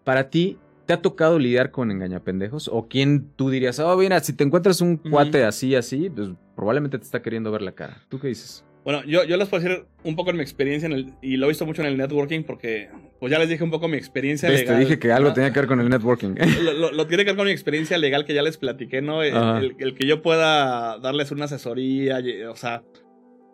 [0.03, 2.67] Para ti, ¿te ha tocado lidiar con engañapendejos?
[2.67, 6.97] ¿O quién tú dirías, oh, mira, si te encuentras un cuate así, así, pues probablemente
[6.97, 7.97] te está queriendo ver la cara?
[8.09, 8.65] ¿Tú qué dices?
[8.83, 11.45] Bueno, yo, yo les puedo decir un poco en mi experiencia en el, y lo
[11.45, 14.49] he visto mucho en el networking porque pues ya les dije un poco mi experiencia
[14.49, 14.65] legal.
[14.65, 16.35] Te dije que algo tenía que ver con el networking.
[16.91, 19.21] Lo, tiene que ver con mi experiencia legal que ya les platiqué, ¿no?
[19.21, 22.83] El, que yo pueda darles una asesoría, o sea...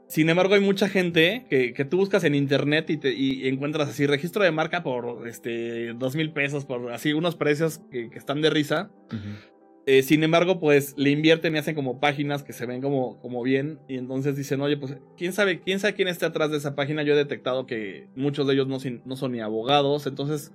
[0.09, 3.89] Sin embargo, hay mucha gente que, que tú buscas en internet y, te, y encuentras
[3.89, 8.41] así registro de marca por este dos mil pesos, por así unos precios que, están
[8.41, 8.89] de risa.
[9.89, 13.41] Eh, sin embargo, pues le invierten y hacen como páginas que se ven como, como
[13.41, 13.79] bien.
[13.87, 17.03] Y entonces dicen, oye, pues quién sabe, quién sabe quién está atrás de esa página.
[17.03, 20.05] Yo he detectado que muchos de ellos no, no son ni abogados.
[20.05, 20.51] Entonces,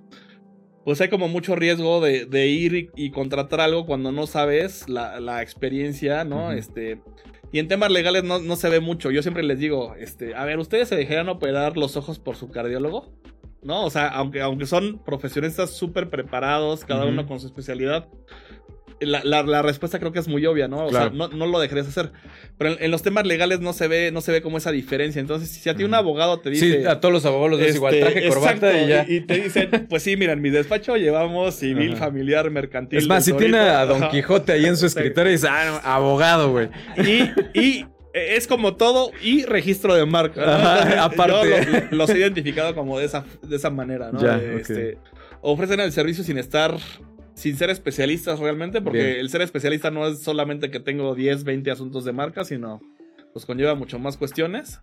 [0.85, 5.19] pues hay como mucho riesgo de, de ir y, contratar algo cuando no sabes la,
[5.19, 6.51] la experiencia, ¿no?
[6.51, 7.01] Este.
[7.51, 9.09] Y en temas legales no, no, se ve mucho.
[9.09, 12.51] Yo siempre les digo, este, a ver, ¿ustedes se dejarían operar los ojos por su
[12.51, 13.11] cardiólogo?
[13.63, 13.83] ¿No?
[13.83, 18.09] O sea, aunque, aunque son profesionistas súper preparados, cada uno con su especialidad,
[19.05, 20.85] la, respuesta creo que es muy obvia, ¿no?
[20.85, 22.11] O sea, no, lo dejarías hacer.
[22.57, 25.19] Pero en, los temas legales no se ve, no se ve como esa diferencia.
[25.19, 26.81] Entonces, si a ti un abogado te dice.
[26.81, 29.05] Sí, a todos los abogados les igual, este, traje, corbata y ya.
[29.07, 32.99] Y, te dicen, pues sí, mira, en mi despacho llevamos civil, familiar, mercantil.
[32.99, 36.51] Es más, si tiene a Don Quijote ahí en su escritorio y dice, ah, abogado,
[36.51, 36.69] güey.
[37.53, 41.03] Y, es como todo y registro de marca.
[41.03, 41.89] aparte.
[41.89, 44.21] Yo los he identificado como de esa, de esa manera, ¿no?
[44.31, 44.99] este,
[45.41, 46.77] ofrecen el servicio sin estar
[47.35, 51.71] sin ser especialistas realmente, porque el ser especialista no es solamente que tengo 10, 20
[51.71, 52.81] asuntos de marca, sino
[53.33, 54.79] pues conlleva mucho más cuestiones.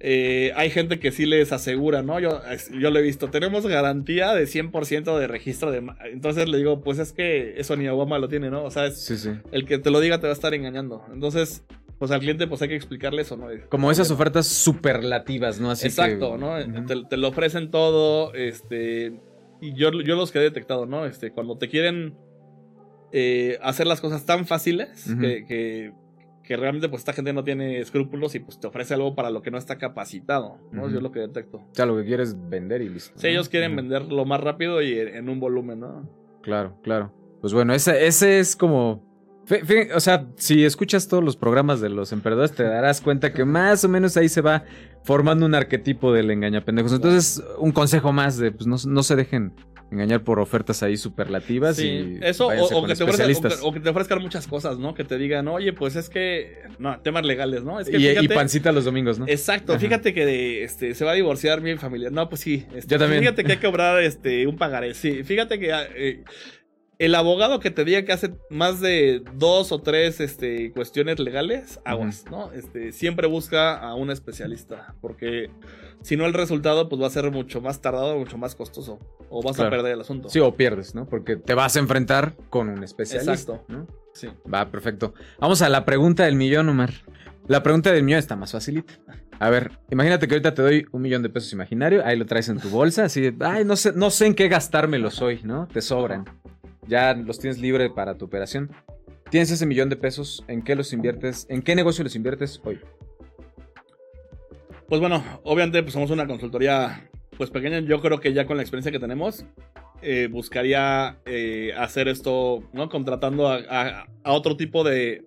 [0.00, 2.20] Eh, hay gente que sí les asegura, ¿no?
[2.20, 2.40] Yo,
[2.78, 5.84] yo lo he visto, tenemos garantía de 100% de registro de...
[6.12, 8.64] Entonces le digo, pues es que eso ni Obama lo tiene, ¿no?
[8.64, 11.04] O sea, es, el que te lo diga te va a estar engañando.
[11.12, 11.64] Entonces,
[11.98, 13.48] pues al cliente pues hay que explicarle eso, ¿no?
[13.68, 15.70] Como esas ofertas superlativas, ¿no?
[15.70, 16.56] Así Exacto, ¿no?
[16.86, 19.20] Te, te, lo ofrecen todo, este
[19.60, 21.06] y yo, yo los que he detectado, ¿no?
[21.06, 22.16] Este, cuando te quieren
[23.12, 25.92] eh, hacer las cosas tan fáciles que, que,
[26.42, 29.42] que, realmente pues esta gente no tiene escrúpulos y pues te ofrece algo para lo
[29.42, 30.88] que no está capacitado, ¿no?
[30.88, 31.58] Yo es lo que detecto.
[31.58, 33.18] O sea, lo que quieres vender y listo.
[33.18, 36.08] Sí, ellos quieren vender lo más rápido y en un volumen, ¿no?
[36.42, 37.12] Claro, claro.
[37.40, 39.07] Pues bueno, ese, ese es como
[39.94, 43.84] o sea, si escuchas todos los programas de los emperadores, te darás cuenta que más
[43.84, 44.64] o menos ahí se va
[45.04, 46.92] formando un arquetipo del engañapendejos.
[46.92, 49.54] Entonces, un consejo más de pues no, se dejen
[49.90, 51.76] engañar por ofertas ahí superlativas.
[51.76, 54.92] Sí, eso, o, que te ofrezcan, o, que te ofrezcan, muchas cosas, ¿no?
[54.92, 56.58] Que te digan, oye, pues es que.
[56.78, 57.80] No, temas legales, ¿no?
[57.80, 59.26] Es que y, pancita los domingos, ¿no?
[59.26, 62.10] Exacto, fíjate que este, se va a divorciar mi familia.
[62.10, 62.66] No, pues sí.
[62.74, 63.22] Este, Yo también.
[63.22, 64.92] Fíjate que hay que cobrar este, un pagaré.
[64.92, 65.72] Sí, fíjate que.
[65.96, 66.24] Eh,
[66.98, 71.78] el abogado que te diga que hace más de dos o tres este, cuestiones legales,
[71.84, 72.52] aguas, ¿no?
[72.52, 75.50] Este, siempre busca a un especialista, porque
[76.02, 78.98] si no el resultado pues va a ser mucho más tardado, mucho más costoso,
[79.30, 80.28] o vas a perder el asunto.
[80.28, 81.06] Sí, o pierdes, ¿no?
[81.06, 83.32] Porque te vas a enfrentar con un especialista.
[83.32, 83.64] Exacto.
[83.68, 83.86] ¿no?
[84.12, 84.28] Sí.
[84.52, 85.14] Va, perfecto.
[85.38, 86.90] Vamos a la pregunta del millón, Omar.
[87.46, 88.94] La pregunta del millón está más facilita.
[89.38, 92.48] A ver, imagínate que ahorita te doy un millón de pesos imaginario, ahí lo traes
[92.48, 95.68] en tu bolsa, así ay, no sé, no sé en qué gastármelos hoy, ¿no?
[95.68, 96.24] Te sobran
[96.88, 98.70] ya los tienes libre para tu operación.
[99.30, 101.46] Tienes ese millón de pesos, ¿en qué los inviertes?
[101.50, 102.80] ¿En qué negocio los inviertes hoy?
[104.88, 107.80] Pues bueno, obviamente pues somos una consultoría pues pequeña.
[107.80, 109.44] Yo creo que ya con la experiencia que tenemos,
[110.00, 112.88] eh, buscaría eh, hacer esto, ¿no?
[112.88, 115.24] Contratando a, otro tipo de...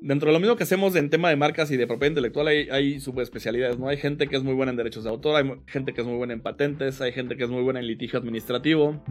[0.00, 2.68] Dentro de lo mismo que hacemos en tema de marcas y de propiedad intelectual, hay,
[2.70, 3.88] hay subespecialidades, ¿no?
[3.88, 6.16] Hay gente que es muy buena en derechos de autor, hay gente que es muy
[6.16, 9.02] buena en patentes, hay gente que es muy buena en litigio administrativo.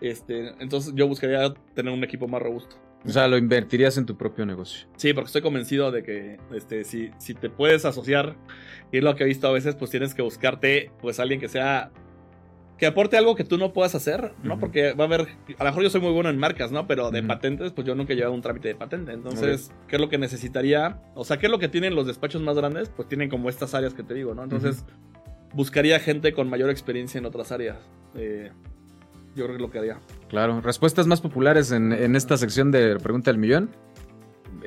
[0.00, 2.76] Este, entonces yo buscaría tener un equipo más robusto.
[3.04, 4.86] O sea, lo invertirías en tu propio negocio.
[4.96, 8.36] Sí, porque estoy convencido de que este, si, si te puedes asociar,
[8.92, 11.48] y es lo que he visto a veces, pues tienes que buscarte pues alguien que
[11.48, 11.90] sea
[12.80, 14.58] que aporte algo que tú no puedas hacer, ¿no?
[14.58, 15.28] Porque va a haber,
[15.58, 16.86] a lo mejor yo soy muy bueno en marcas, ¿no?
[16.86, 19.12] Pero de patentes, pues yo nunca he llevado un trámite de patente.
[19.12, 20.98] Entonces, ¿qué es lo que necesitaría?
[21.14, 22.88] O sea, ¿qué es lo que tienen los despachos más grandes?
[22.88, 24.44] Pues tienen como estas áreas que te digo, ¿no?
[24.44, 24.86] Entonces,
[25.52, 27.76] buscaría gente con mayor experiencia en otras áreas.
[28.14, 28.50] Eh,
[29.34, 30.00] yo creo que lo que haría.
[30.28, 33.70] Claro, respuestas más populares en, esta sección de Pregunta del Millón.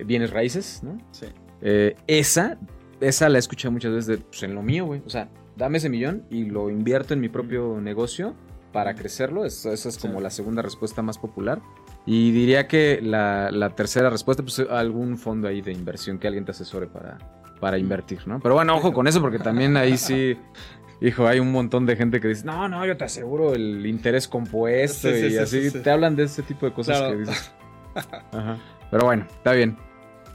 [0.05, 0.97] Bienes raíces, ¿no?
[1.11, 1.27] Sí.
[1.61, 2.57] Eh, esa,
[2.99, 5.01] esa la he escuchado muchas veces de, pues en lo mío, güey.
[5.05, 8.35] O sea, dame ese millón y lo invierto en mi propio negocio
[8.71, 9.45] para crecerlo.
[9.45, 11.61] esa es como la segunda respuesta más popular.
[12.05, 16.51] Y diría que la, tercera respuesta, pues algún fondo ahí de inversión que alguien te
[16.51, 17.17] asesore para,
[17.61, 18.39] para invertir, ¿no?
[18.41, 20.37] Pero bueno, ojo con eso porque también ahí sí
[21.03, 24.25] Hijo, hay un montón de gente que dice, no, no, yo te aseguro el interés
[24.25, 25.69] compuesto y así.
[25.69, 27.53] te hablan de ese tipo de cosas que dices.
[28.31, 28.57] Ajá.
[28.89, 29.77] Pero bueno, está bien.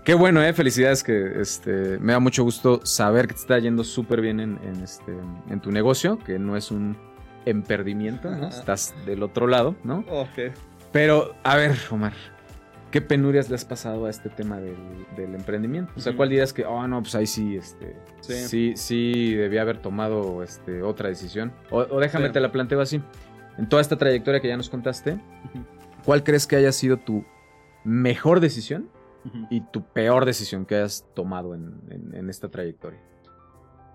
[0.05, 0.53] Qué bueno, eh.
[0.53, 4.59] Felicidades que este, me da mucho gusto saber que te está yendo súper bien en,
[4.85, 5.17] este,
[5.49, 6.99] en tu negocio, que no es un
[7.47, 8.49] emperdimiento, ¿no?
[8.49, 10.05] Estás del otro lado, ¿no?
[10.11, 10.53] Ok.
[10.93, 12.13] Pero, a ver, Omar,
[12.91, 15.93] ¿Qué penurias le has pasado a este tema del, emprendimiento?
[15.95, 19.79] O sea, ¿cuál dirías que, oh, no, pues ahí sí, este, sí, sí, debía haber
[19.79, 21.53] tomado este, otra decisión?
[21.71, 23.03] O, déjame, te la planteo así.
[23.59, 25.19] En toda esta trayectoria que ya nos contaste,
[26.05, 27.27] ¿cuál crees que haya sido tu
[27.85, 28.89] mejor decisión
[29.51, 33.01] y tu peor decisión que hayas tomado en, esta trayectoria?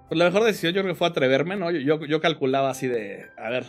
[0.07, 1.71] Pues la mejor decisión yo creo que fue atreverme, ¿no?
[1.71, 3.65] Yo, yo, calculaba así de, a ver,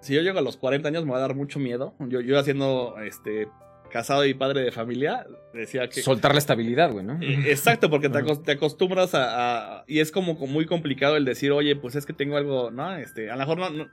[0.00, 1.94] si yo llego a los 40 años me va a dar mucho miedo.
[1.98, 3.48] Yo, yo haciendo este
[3.92, 6.00] casado y padre de familia, decía que...
[6.02, 7.18] Soltar la estabilidad, güey, ¿no?
[7.20, 11.94] Eh, exacto, porque te, acostumbras a, Y es como muy complicado el decir, oye, pues
[11.94, 12.96] es que tengo algo, ¿no?
[12.96, 13.88] Este, a lo mejor no,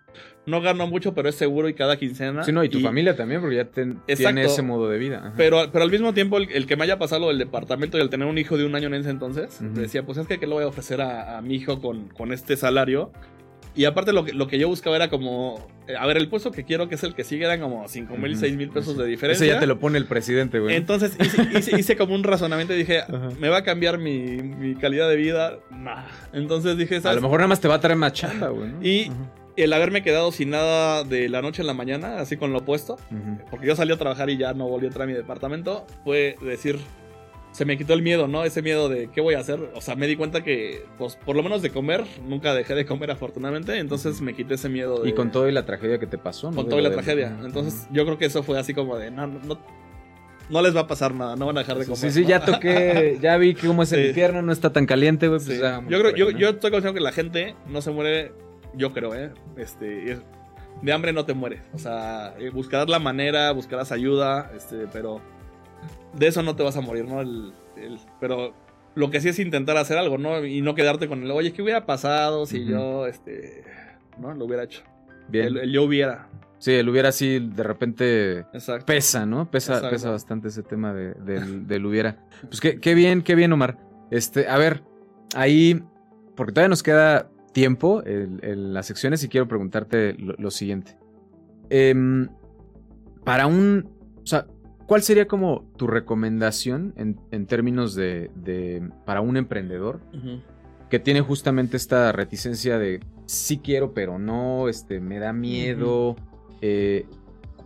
[0.45, 2.43] no, gano mucho, pero es seguro y cada quincena.
[2.43, 5.34] Sí, no, y tu familia también, porque ya tiene ese modo de vida.
[5.36, 8.28] Pero, pero al mismo tiempo, el, que me haya pasado del departamento y el tener
[8.28, 10.64] un hijo de un año en ese entonces, decía, pues es que ¿qué le voy
[10.64, 13.12] a ofrecer a, mi hijo con, con este salario?
[13.76, 16.51] Y aparte lo que, lo que yo buscaba era como, eh, a ver, el puesto
[16.51, 19.05] que quiero, que es el que sigue, eran como 5 mil, 6 mil pesos de
[19.05, 19.45] diferencia.
[19.45, 20.76] Ese ya te lo pone el presidente, güey.
[20.76, 21.15] Entonces
[21.78, 23.03] hice, como un razonamiento y dije,
[23.39, 25.59] ¿me va a cambiar mi, calidad de vida?
[25.70, 26.05] Nah.
[26.34, 27.05] Entonces dije, ¿sabes?
[27.05, 28.72] A lo mejor nada más te va a traer más chamba, güey.
[28.82, 29.11] Y
[29.55, 32.97] el haberme quedado sin nada de la noche en la mañana, así con lo opuesto,
[33.49, 36.38] porque yo salí a trabajar y ya no volví a entrar a mi departamento, fue
[36.41, 36.80] decir,
[37.52, 38.43] se me quitó el miedo, ¿no?
[38.43, 39.72] Ese miedo de qué voy a hacer.
[39.74, 42.86] O sea, me di cuenta que, pues, por lo menos de comer, nunca dejé de
[42.86, 43.78] comer afortunadamente.
[43.78, 45.06] Entonces me quité ese miedo.
[45.06, 46.58] Y con todo y la tragedia que te pasó, ¿no?
[46.58, 47.36] Con todo y la tragedia.
[47.43, 49.60] Entonces yo creo que eso fue así como de, no, no,
[50.50, 51.97] no les va a pasar nada, no van a dejar de comer.
[51.97, 55.28] Sí, sí, ya toqué, ya vi que cómo es el infierno, no está tan caliente,
[55.28, 55.39] güey.
[55.43, 58.32] Pues yo, creo, yo, yo, estoy consciente que la gente no se muere,
[58.76, 59.32] yo creo, ¿eh?
[59.58, 60.20] Este,
[60.82, 61.62] de hambre no te mueres.
[61.74, 65.22] O sea, eh, buscarás la manera, buscarás ayuda, este, pero
[66.14, 67.22] de eso no te vas a morir, ¿no?
[67.22, 67.53] El,
[68.20, 68.53] pero
[68.95, 70.45] lo que sí es intentar hacer algo, ¿no?
[70.45, 73.64] Y no quedarte con el, oye, ¿qué hubiera pasado si yo, este,
[74.20, 74.34] ¿no?
[74.34, 74.84] Lo hubiera hecho.
[75.28, 75.57] Bien.
[75.57, 76.28] El, yo hubiera.
[76.57, 78.45] Sí, el hubiera sí de repente
[78.86, 79.49] pesa, ¿no?
[79.49, 82.18] Pesa, pesa bastante ese tema de, del, hubiera.
[82.41, 83.78] Pues qué, qué bien, qué bien, Omar.
[84.12, 84.84] Este, a ver,
[85.36, 85.82] ahí,
[86.36, 90.97] porque todavía nos queda tiempo en, las secciones y quiero preguntarte lo, siguiente.
[91.70, 92.30] Em,
[93.24, 93.89] para un,
[94.22, 94.47] o sea,
[94.90, 100.00] ¿cuál sería como tu recomendación en, términos de, para un emprendedor
[100.90, 106.16] que tiene justamente esta reticencia de sí quiero, pero no, este, me da miedo?
[106.62, 107.06] Eh,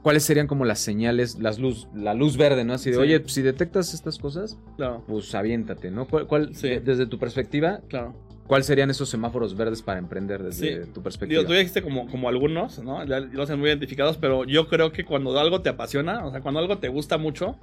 [0.01, 2.73] ¿Cuáles serían como las señales, las luz, la luz verde, ¿no?
[2.73, 4.59] Así de, oye, si detectas estas cosas,
[5.07, 6.05] pues aviéntate, ¿no?
[6.05, 8.13] ¿Cuál, desde tu perspectiva, claro.
[8.47, 11.43] ¿Cuáles serían esos semáforos verdes para emprender desde tu perspectiva?
[11.43, 13.03] tú ya dijiste como, como algunos, ¿no?
[13.05, 16.59] Ya los muy identificados, pero yo creo que cuando algo te apasiona, o sea, cuando
[16.59, 17.57] algo te gusta mucho,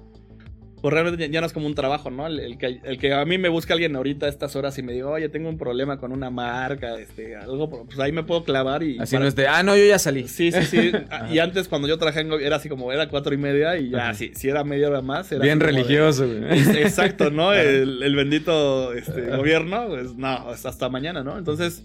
[0.81, 2.27] pues realmente ya no es como un trabajo, ¿no?
[2.27, 4.93] El, que, el que a mí me busca alguien ahorita a estas horas y me
[4.93, 8.83] diga, oye, tengo un problema con una marca, este, algo, pues ahí me puedo clavar
[8.83, 8.99] y...
[8.99, 10.27] Así no es de, ah, no, yo ya salí.
[10.27, 10.93] Sí, sí, sí.
[11.31, 14.15] y antes cuando yo trabajé en, era así como, era cuatro y media y ya,
[14.15, 15.31] si, si, era media hora más...
[15.33, 16.61] Era Bien religioso, güey.
[16.79, 17.53] Exacto, ¿no?
[17.61, 21.39] El, bendito este, gobierno, pues no, hasta mañana, ¿no?
[21.39, 21.85] Entonces...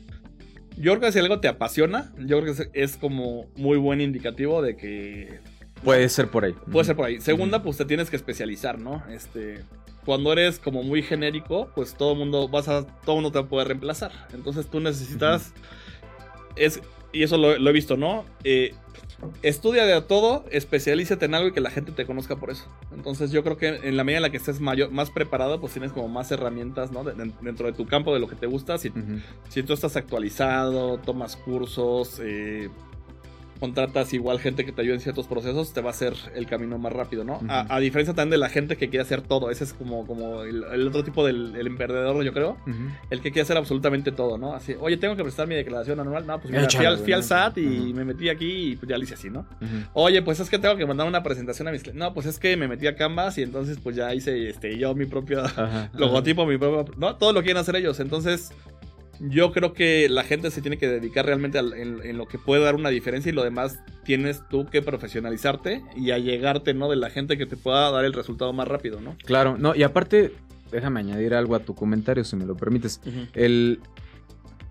[0.78, 4.62] Yo creo que si algo te apasiona, yo creo que es como muy buen indicativo
[4.62, 5.40] de que
[5.84, 6.56] Puede ser por ahí.
[6.72, 7.22] Puede ser por ahí.
[7.22, 9.04] Segunda, pues te tienes que especializar, ¿no?
[9.10, 9.64] Este,
[10.06, 13.50] cuando eres como muy genérico, pues todo mundo vas a todo mundo te va a
[13.50, 14.12] poder reemplazar.
[14.34, 15.54] Entonces tú necesitas
[16.56, 16.82] es
[17.16, 18.26] y eso lo, he visto, ¿no?
[18.44, 18.74] Eh,
[19.42, 22.66] estudia de todo, especialízate en algo y que la gente te conozca por eso.
[22.94, 25.72] Entonces yo creo que en la medida en la que estés mayor, más preparado, pues
[25.72, 27.06] tienes como más herramientas, ¿no?
[27.06, 28.78] dentro de tu campo, de lo que te gusta.
[28.78, 28.92] Si,
[29.48, 32.70] si tú estás actualizado, tomas cursos, eh,
[33.60, 36.78] contratas igual gente que te ayude en ciertos procesos, te va a hacer el camino
[36.78, 37.40] más rápido, ¿no?
[37.50, 39.50] a, diferencia también de la gente que quiere hacer todo.
[39.50, 42.58] Ese es como, como el, otro tipo del el emprendedor, yo creo.
[43.10, 44.54] El que quiere hacer absolutamente todo, ¿no?
[44.54, 46.26] Así, oye, tengo que prestar mi declaración anual.
[46.26, 49.14] No, pues mira, fui, al, SAT y me metí aquí y pues ya lo hice
[49.14, 49.46] así, ¿no?
[49.94, 52.58] Oye, pues es que tengo que mandar una presentación a mis No, pues es que
[52.58, 55.44] me metí a Canvas y entonces pues ya hice este, yo mi propio
[55.94, 56.94] logotipo, mi propio...
[56.98, 58.00] No, todo lo quieren hacer ellos.
[58.00, 58.52] Entonces
[59.20, 62.76] yo creo que la gente se tiene que dedicar realmente en, lo que puede dar
[62.76, 66.90] una diferencia y lo demás tienes tú que profesionalizarte y allegarte, ¿no?
[66.90, 69.16] De la gente que te pueda dar el resultado más rápido, ¿no?
[69.26, 70.34] Claro, no, y aparte,
[70.72, 73.02] déjame añadir algo a tu comentario, si me lo permites.
[73.34, 73.80] El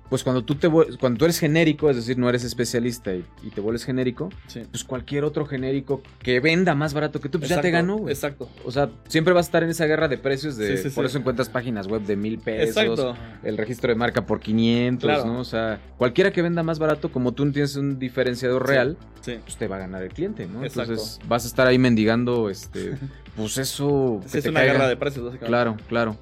[0.09, 3.25] pues cuando tú te cuando tú eres genérico, es decir, no eres especialista y,
[3.55, 4.31] te vuelves genérico,
[4.71, 8.09] pues cualquier otro genérico que venda más barato que tú, pues ya te ganó.
[8.09, 8.49] Exacto.
[8.65, 11.49] O sea, siempre vas a estar en esa guerra de precios de por eso encuentras
[11.49, 15.41] páginas web de mil pesos, el registro de marca por 500, ¿no?
[15.41, 19.57] O sea, cualquiera que venda más barato, como tú no tienes un diferenciador real, pues
[19.57, 20.65] te va a ganar el cliente, ¿no?
[20.65, 22.97] Entonces vas a estar ahí mendigando, este,
[23.37, 24.21] pues eso.
[24.33, 25.49] es una guerra de precios, básicamente.
[25.49, 26.17] Claro, claro.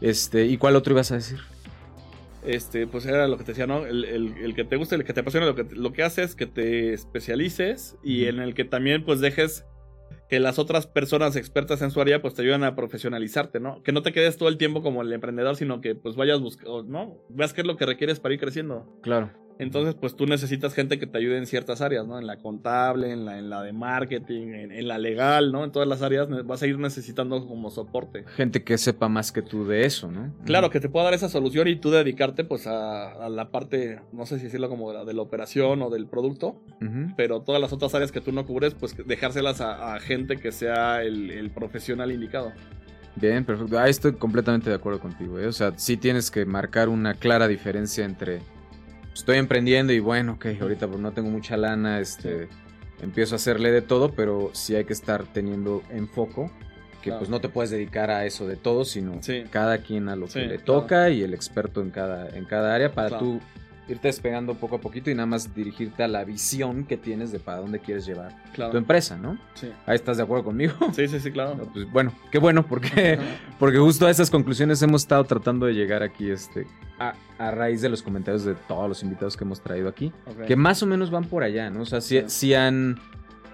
[0.00, 1.38] Este, ¿y cuál otro ibas a decir?
[2.48, 3.84] Este, pues era lo que te decía, ¿no?
[3.84, 6.92] El, que te guste, el que te apasiona, lo que, lo que haces, que te
[6.94, 9.66] especialices y en el que también pues dejes
[10.30, 13.82] que las otras personas expertas en su área pues te ayuden a profesionalizarte, ¿no?
[13.82, 16.82] Que no te quedes todo el tiempo como el emprendedor, sino que pues vayas buscando,
[16.84, 17.18] ¿no?
[17.28, 18.98] Veas qué es lo que requieres para ir creciendo.
[19.02, 19.30] Claro.
[19.58, 22.18] Entonces, pues tú necesitas gente que te ayude en ciertas áreas, ¿no?
[22.18, 25.64] En la contable, en la, en la de marketing, en, la legal, ¿no?
[25.64, 28.24] En todas las áreas vas a ir necesitando como soporte.
[28.36, 30.32] Gente que sepa más que tú de eso, ¿no?
[30.44, 34.26] Claro, que te pueda dar esa solución y tú dedicarte pues a, la parte, no
[34.26, 36.60] sé si decirlo como de la, de la operación o del producto,
[37.16, 41.02] pero todas las otras áreas que tú no cubres, pues dejárselas a, gente que sea
[41.02, 42.52] el, profesional indicado.
[43.16, 43.78] Bien, perfecto.
[43.78, 45.40] Ahí estoy completamente de acuerdo contigo.
[45.40, 45.46] ¿eh?
[45.46, 48.40] O sea, sí tienes que marcar una clara diferencia entre
[49.18, 52.48] estoy emprendiendo y bueno, ok, ahorita pues no tengo mucha lana, este,
[53.02, 56.50] empiezo a hacerle de todo, pero sí hay que estar teniendo en foco
[57.02, 60.26] que pues no te puedes dedicar a eso de todo, sino cada quien a lo
[60.26, 63.40] que le toca y el experto en cada, en cada área para tú
[63.88, 67.38] irte despegando poco a poquito y nada más dirigirte a la visión que tienes de
[67.38, 69.38] para dónde quieres llevar tu empresa, ¿no?
[69.54, 69.70] Sí.
[69.86, 70.74] Ahí estás de acuerdo conmigo.
[70.92, 71.56] Sí, sí, sí, claro.
[71.72, 73.18] pues bueno, qué bueno, porque,
[73.58, 76.66] porque justo a esas conclusiones hemos estado tratando de llegar aquí, este,
[76.98, 77.14] a,
[77.50, 80.12] raíz de los comentarios de todos los invitados que hemos traído aquí,
[80.46, 81.82] que más o menos van por allá, ¿no?
[81.82, 82.98] O sea, sí, han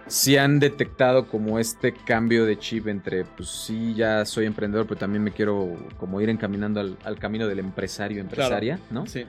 [0.06, 4.98] sí han detectado como este cambio de chip entre, pues sí, ya soy emprendedor, pero
[4.98, 9.06] también me quiero como ir encaminando al, camino del empresario, empresaria, ¿no?
[9.06, 9.26] Sí.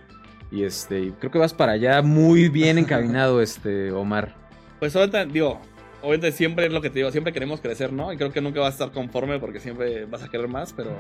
[0.52, 4.36] Y este, creo que vas para allá muy bien encaminado, este, Omar.
[4.80, 5.60] Pues ahorita, digo,
[6.02, 8.14] obviamente siempre es lo que te digo, siempre queremos crecer, ¿no?
[8.14, 10.92] Y creo que nunca vas a estar conforme porque siempre vas a querer más, pero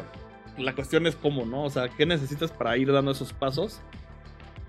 [0.57, 1.63] la cuestión es cómo, ¿no?
[1.63, 3.79] O sea, ¿qué necesitas para ir dando esos pasos?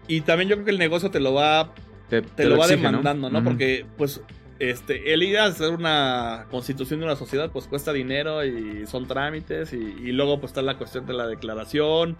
[0.09, 1.73] Y también yo creo que el negocio te lo va,
[2.09, 3.43] te, lo, va demandando, ¿no?
[3.43, 4.21] Porque, pues,
[4.59, 9.07] este, el ir a hacer una constitución de una sociedad, pues cuesta dinero y son
[9.07, 12.17] trámites y, y luego pues está la cuestión de la declaración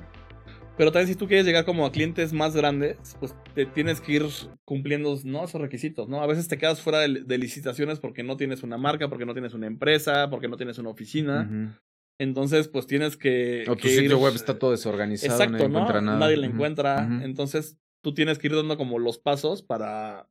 [0.77, 4.13] Pero también si tú quieres llegar como a clientes más grandes, pues te tienes que
[4.13, 4.27] ir
[4.65, 5.45] cumpliendo ¿no?
[5.45, 6.23] esos requisitos, ¿no?
[6.23, 9.55] A veces te quedas fuera de, licitaciones porque no tienes una marca, porque no tienes
[9.55, 11.79] una empresa, porque no tienes una oficina.
[12.19, 13.65] Entonces, pues tienes que.
[13.69, 15.33] O tu sitio web está todo desorganizado.
[15.33, 16.01] Exacto, ¿no?
[16.01, 17.09] Nadie lo encuentra.
[17.23, 20.29] Entonces, tú tienes que ir dando como los pasos para.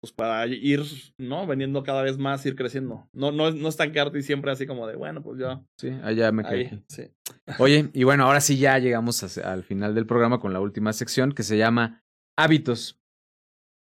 [0.00, 0.82] Pues para ir,
[1.18, 1.46] ¿no?
[1.46, 3.08] Vendiendo cada vez más, ir creciendo.
[3.12, 5.60] No, no, no estancarte y siempre así como de, bueno, pues ya.
[5.76, 6.82] Sí, allá me quedé.
[6.88, 7.10] Sí.
[7.58, 11.32] Oye, y bueno, ahora sí ya llegamos al final del programa con la última sección
[11.32, 12.04] que se llama
[12.36, 13.00] Hábitos.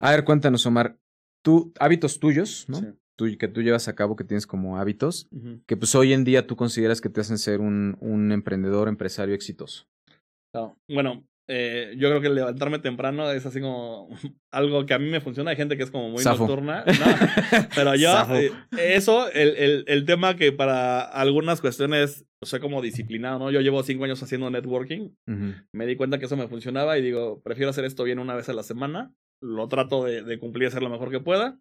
[0.00, 0.98] A ver, cuéntanos, Omar.
[1.42, 2.96] Tú, hábitos tuyos, ¿no?
[3.38, 5.28] que tú llevas a cabo, que tienes como hábitos,
[5.66, 9.34] que pues hoy en día tú consideras que te hacen ser un, un emprendedor, empresario
[9.34, 9.86] exitoso.
[10.88, 14.08] Bueno, eh, yo creo que levantarme temprano es así como
[14.52, 15.50] algo que a mí me funciona.
[15.50, 16.84] Hay gente que es como muy nocturna.
[17.74, 23.40] pero yo, eh, eso, el, el, el, tema que para algunas cuestiones soy como disciplinado,
[23.40, 23.50] ¿no?
[23.50, 25.10] Yo llevo cinco años haciendo networking.
[25.72, 28.48] Me di cuenta que eso me funcionaba y digo, prefiero hacer esto bien una vez
[28.48, 29.12] a la semana.
[29.42, 31.58] Lo trato de, de cumplir y hacer lo mejor que pueda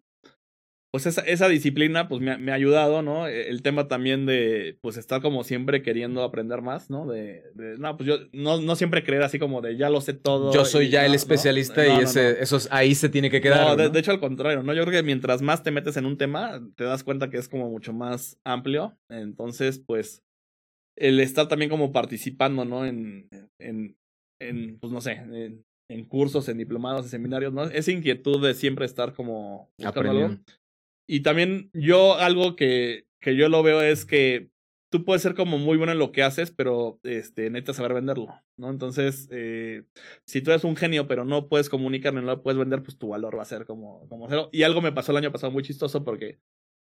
[0.92, 3.28] pues esa, esa disciplina pues me, me, ha ayudado, ¿no?
[3.28, 7.06] E, el tema también de pues estar como siempre queriendo aprender más, ¿no?
[7.06, 10.14] De, de no, pues yo no, no siempre creer así como de ya lo sé
[10.14, 10.52] todo.
[10.52, 13.76] Yo soy ya el especialista y ese, eso ahí se tiene que quedar.
[13.78, 14.74] No, de, hecho al contrario, ¿no?
[14.74, 17.48] Yo creo que mientras más te metes en un tema, te das cuenta que es
[17.48, 18.98] como mucho más amplio.
[19.08, 20.24] Entonces, pues,
[20.98, 22.84] el estar también como participando, ¿no?
[22.84, 23.28] En,
[23.60, 23.96] en,
[24.40, 27.64] en pues no sé, en, en cursos, en diplomados, en seminarios, ¿no?
[27.64, 30.40] Esa inquietud de siempre estar como aprendiendo.
[31.12, 34.48] Y también yo algo que, que yo lo veo es que
[34.92, 38.28] tú puedes ser como muy bueno en lo que haces, pero este, necesitas saber venderlo,
[38.56, 38.70] ¿no?
[38.70, 39.82] Entonces, eh,
[40.24, 43.08] si tú eres un genio, pero no puedes comunicar, no lo puedes vender, pues tu
[43.08, 44.50] valor va a ser como, como cero.
[44.52, 46.38] Y algo me pasó el año pasado muy chistoso porque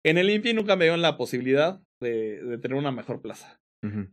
[0.03, 3.61] en el INPI nunca me dieron la posibilidad de, de tener una mejor plaza.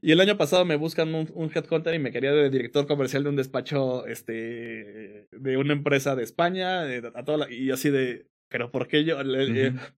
[0.01, 3.23] Y el año pasado me buscan un, un headhunter y me quería de director comercial
[3.23, 8.69] de un despacho, este, de una empresa de España, a toda y así de, pero
[8.69, 9.17] ¿por qué yo?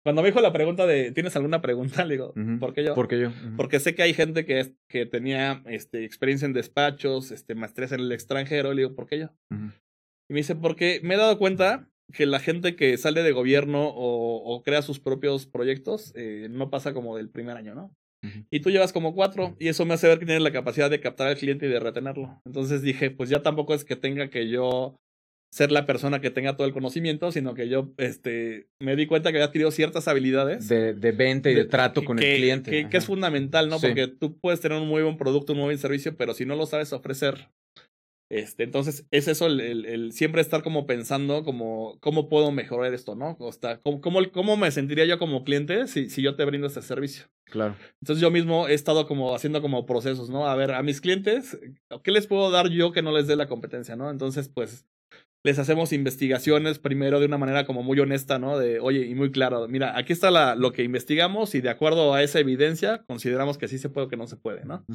[0.03, 2.05] cuando me dijo la pregunta de, ¿tienes alguna pregunta?
[2.05, 2.93] Le digo, ¿por qué yo?
[2.93, 3.31] ¿Por qué yo?
[3.57, 8.01] Porque sé que hay gente que, que tenía este, experiencia en despachos, este, maestrías en
[8.01, 8.73] el extranjero.
[8.73, 9.29] Le digo, ¿por qué yo?
[9.51, 13.91] Y me dice, porque me he dado cuenta que la gente que sale de gobierno
[13.93, 17.95] o, crea sus propios proyectos eh, no pasa como del primer año, ¿no?
[18.49, 21.01] Y tú llevas como cuatro, y eso me hace ver que tienes la capacidad de
[21.01, 22.41] captar al cliente y de retenerlo.
[22.45, 24.95] Entonces dije, pues ya tampoco es que tenga que yo
[25.53, 29.31] ser la persona que tenga todo el conocimiento, sino que yo este, me di cuenta
[29.31, 30.67] que había adquirido ciertas habilidades.
[30.67, 32.89] De, de venta y de, trato con el cliente.
[32.89, 33.79] Que, es fundamental, ¿no?
[33.79, 36.55] Porque tú puedes tener un muy buen producto, un muy buen servicio, pero si no
[36.55, 37.49] lo sabes ofrecer,
[38.31, 43.13] este, entonces es eso, el, el, siempre estar como pensando como, cómo puedo mejorar esto,
[43.13, 43.37] ¿no?
[43.39, 44.01] O sea, ¿cómo,
[44.31, 47.25] cómo, me sentiría yo como cliente si, si yo te brindo este servicio?
[47.45, 47.75] Claro.
[48.01, 50.47] Entonces yo mismo he estado como haciendo como procesos, ¿no?
[50.47, 51.59] A ver, a mis clientes,
[52.01, 54.09] ¿qué les puedo dar yo que no les dé la competencia, ¿no?
[54.09, 54.87] Entonces, pues
[55.43, 58.57] les hacemos investigaciones primero de una manera como muy honesta, ¿no?
[58.57, 62.13] De, oye, y muy claro, mira, aquí está la, lo que investigamos y de acuerdo
[62.13, 64.85] a esa evidencia consideramos que sí se puede o que no se puede, ¿no?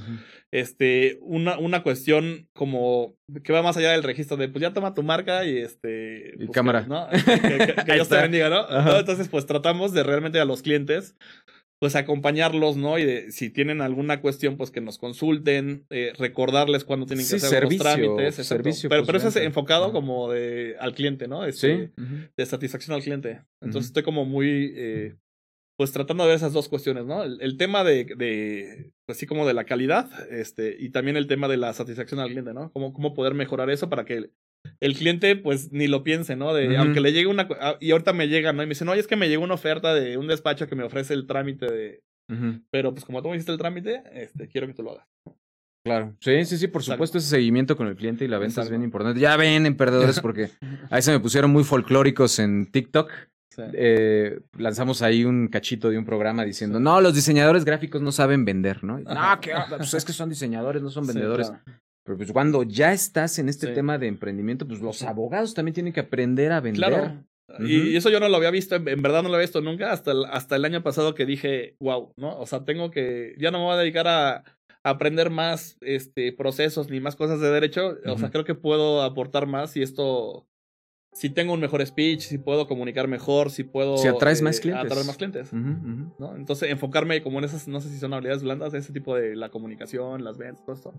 [0.50, 4.94] Este, una, una cuestión como que va más allá del registro de, pues ya toma
[4.94, 6.32] tu marca y este...
[6.38, 6.86] Y pues, cámara.
[6.88, 7.06] ¿no?
[7.38, 8.98] Que, que, Dios te bendiga, ¿no?
[8.98, 11.14] Entonces, pues tratamos de realmente a los clientes
[11.80, 12.98] pues acompañarlos, ¿no?
[12.98, 17.36] Y de, si tienen alguna cuestión, pues que nos consulten, eh, recordarles cuándo tienen que
[17.36, 18.34] hacer los trámites.
[18.34, 21.44] Servicio, pero, pero eso es enfocado como de al cliente, ¿no?
[21.44, 22.02] Este, sí.
[22.36, 23.42] De satisfacción al cliente.
[23.60, 25.16] Entonces estoy como muy, eh,
[25.76, 27.22] pues tratando de ver esas dos cuestiones, ¿no?
[27.22, 31.46] El, tema de, de, pues sí, como de la calidad, este, y también el tema
[31.46, 32.72] de la satisfacción al cliente, ¿no?
[32.72, 34.30] Cómo, cómo poder mejorar eso para que
[34.80, 36.54] el cliente pues ni lo piense, ¿no?
[36.54, 37.48] De, Aunque le llegue una...
[37.60, 38.62] Ah, y ahorita me llega, ¿no?
[38.62, 40.84] Y me dice, no, es que me llegó una oferta de un despacho que me
[40.84, 42.02] ofrece el trámite de...
[42.70, 45.06] Pero pues como tú me hiciste el trámite, este, quiero que tú lo hagas.
[45.82, 48.68] Claro, sí, sí, sí, por supuesto, ese seguimiento con el cliente y la venta es
[48.68, 49.18] bien importante.
[49.18, 50.50] Ya ven, en perdedores, porque
[50.90, 53.10] ahí se me pusieron muy folclóricos en TikTok.
[53.72, 58.44] Eh, lanzamos ahí un cachito de un programa diciendo, no, los diseñadores gráficos no saben
[58.44, 58.98] vender, ¿no?
[58.98, 61.50] No, que, pues es que son diseñadores, no son vendedores.
[62.08, 65.92] Pero pues cuando ya estás en este tema de emprendimiento, pues los abogados también tienen
[65.92, 66.88] que aprender a vender.
[66.88, 67.24] Claro.
[67.60, 70.12] Y eso yo no lo había visto, en, verdad no lo había visto nunca, hasta
[70.12, 72.38] el, hasta el año pasado que dije, wow, ¿no?
[72.40, 74.42] O sea, tengo que, ya no me voy a dedicar a,
[74.82, 77.98] aprender más este, procesos ni más cosas de derecho.
[78.06, 80.46] O sea, creo que puedo aportar más y esto,
[81.12, 83.98] si tengo un mejor speech, si puedo comunicar mejor, si puedo...
[83.98, 84.86] Si atraes más eh, clientes.
[84.86, 85.52] Atraer más clientes.
[85.52, 86.36] ¿no?
[86.36, 89.50] Entonces, enfocarme como en esas, no sé si son habilidades blandas, ese tipo de la
[89.50, 90.94] comunicación, las ventas, todo esto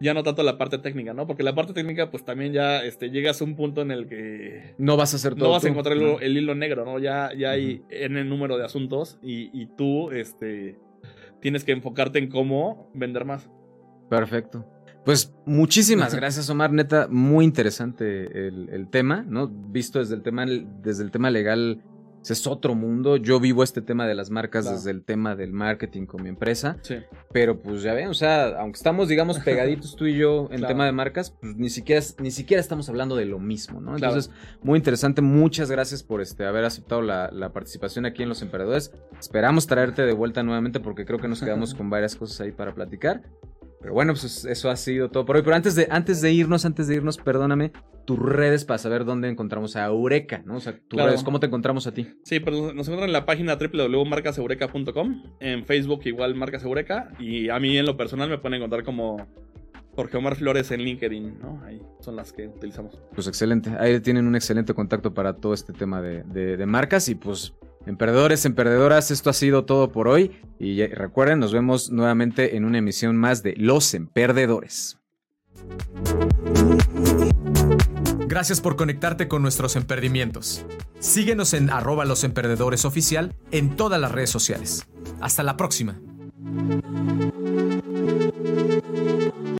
[0.00, 1.26] ya no tanto la parte técnica, ¿no?
[1.26, 4.74] Porque la parte técnica, pues también ya este, llegas a un punto en el que.
[4.78, 5.44] No vas a hacer todo.
[5.44, 6.98] No vas a encontrar el, hilo negro, ¿no?
[6.98, 10.78] Ya, ya hay en el número de asuntos y, y, tú este,
[11.40, 13.50] tienes que enfocarte en cómo vender más.
[14.08, 14.66] Perfecto.
[15.04, 16.72] Pues muchísimas gracias, Omar.
[16.72, 19.48] Neta, muy interesante el, tema, ¿no?
[19.48, 21.82] Visto desde el tema, desde el tema legal,
[22.28, 23.16] es otro mundo.
[23.16, 26.76] Yo vivo este tema de las marcas desde el tema del marketing con mi empresa.
[26.82, 26.96] Sí.
[27.32, 30.84] Pero pues ya ven, o sea, aunque estamos, digamos, pegaditos tú y yo en tema
[30.84, 33.94] de marcas, pues ni siquiera, ni siquiera estamos hablando de lo mismo, ¿no?
[33.94, 34.30] Entonces,
[34.62, 35.22] muy interesante.
[35.22, 38.92] Muchas gracias por este, haber aceptado la, la, participación aquí en Los Emperadores.
[39.18, 42.74] Esperamos traerte de vuelta nuevamente porque creo que nos quedamos con varias cosas ahí para
[42.74, 43.22] platicar.
[43.80, 45.42] Pero bueno, pues eso ha sido todo por hoy.
[45.42, 47.72] Pero antes de, antes de irnos, antes de irnos, perdóname,
[48.04, 50.56] tus redes para saber dónde encontramos a Eureka, ¿no?
[50.56, 52.08] O sea, tus redes, ¿cómo te encontramos a ti?
[52.24, 57.58] Sí, pues nos encuentran en la página www.marcaseureca.com, en Facebook igual Marcas Eureka, y a
[57.58, 59.26] mí en lo personal me pueden encontrar como
[59.94, 61.62] Jorge Omar Flores en LinkedIn, ¿no?
[61.64, 63.00] Ahí son las que utilizamos.
[63.14, 67.14] Pues excelente, ahí tienen un excelente contacto para todo este tema de, de marcas y
[67.14, 67.54] pues
[67.86, 72.78] Emprendedores, emprendedoras, esto ha sido todo por hoy y recuerden, nos vemos nuevamente en una
[72.78, 74.98] emisión más de Los Emperdedores.
[78.26, 80.64] Gracias por conectarte con nuestros emprendimientos.
[80.98, 82.22] Síguenos en arroba los
[82.84, 84.86] oficial en todas las redes sociales.
[85.20, 85.98] Hasta la próxima.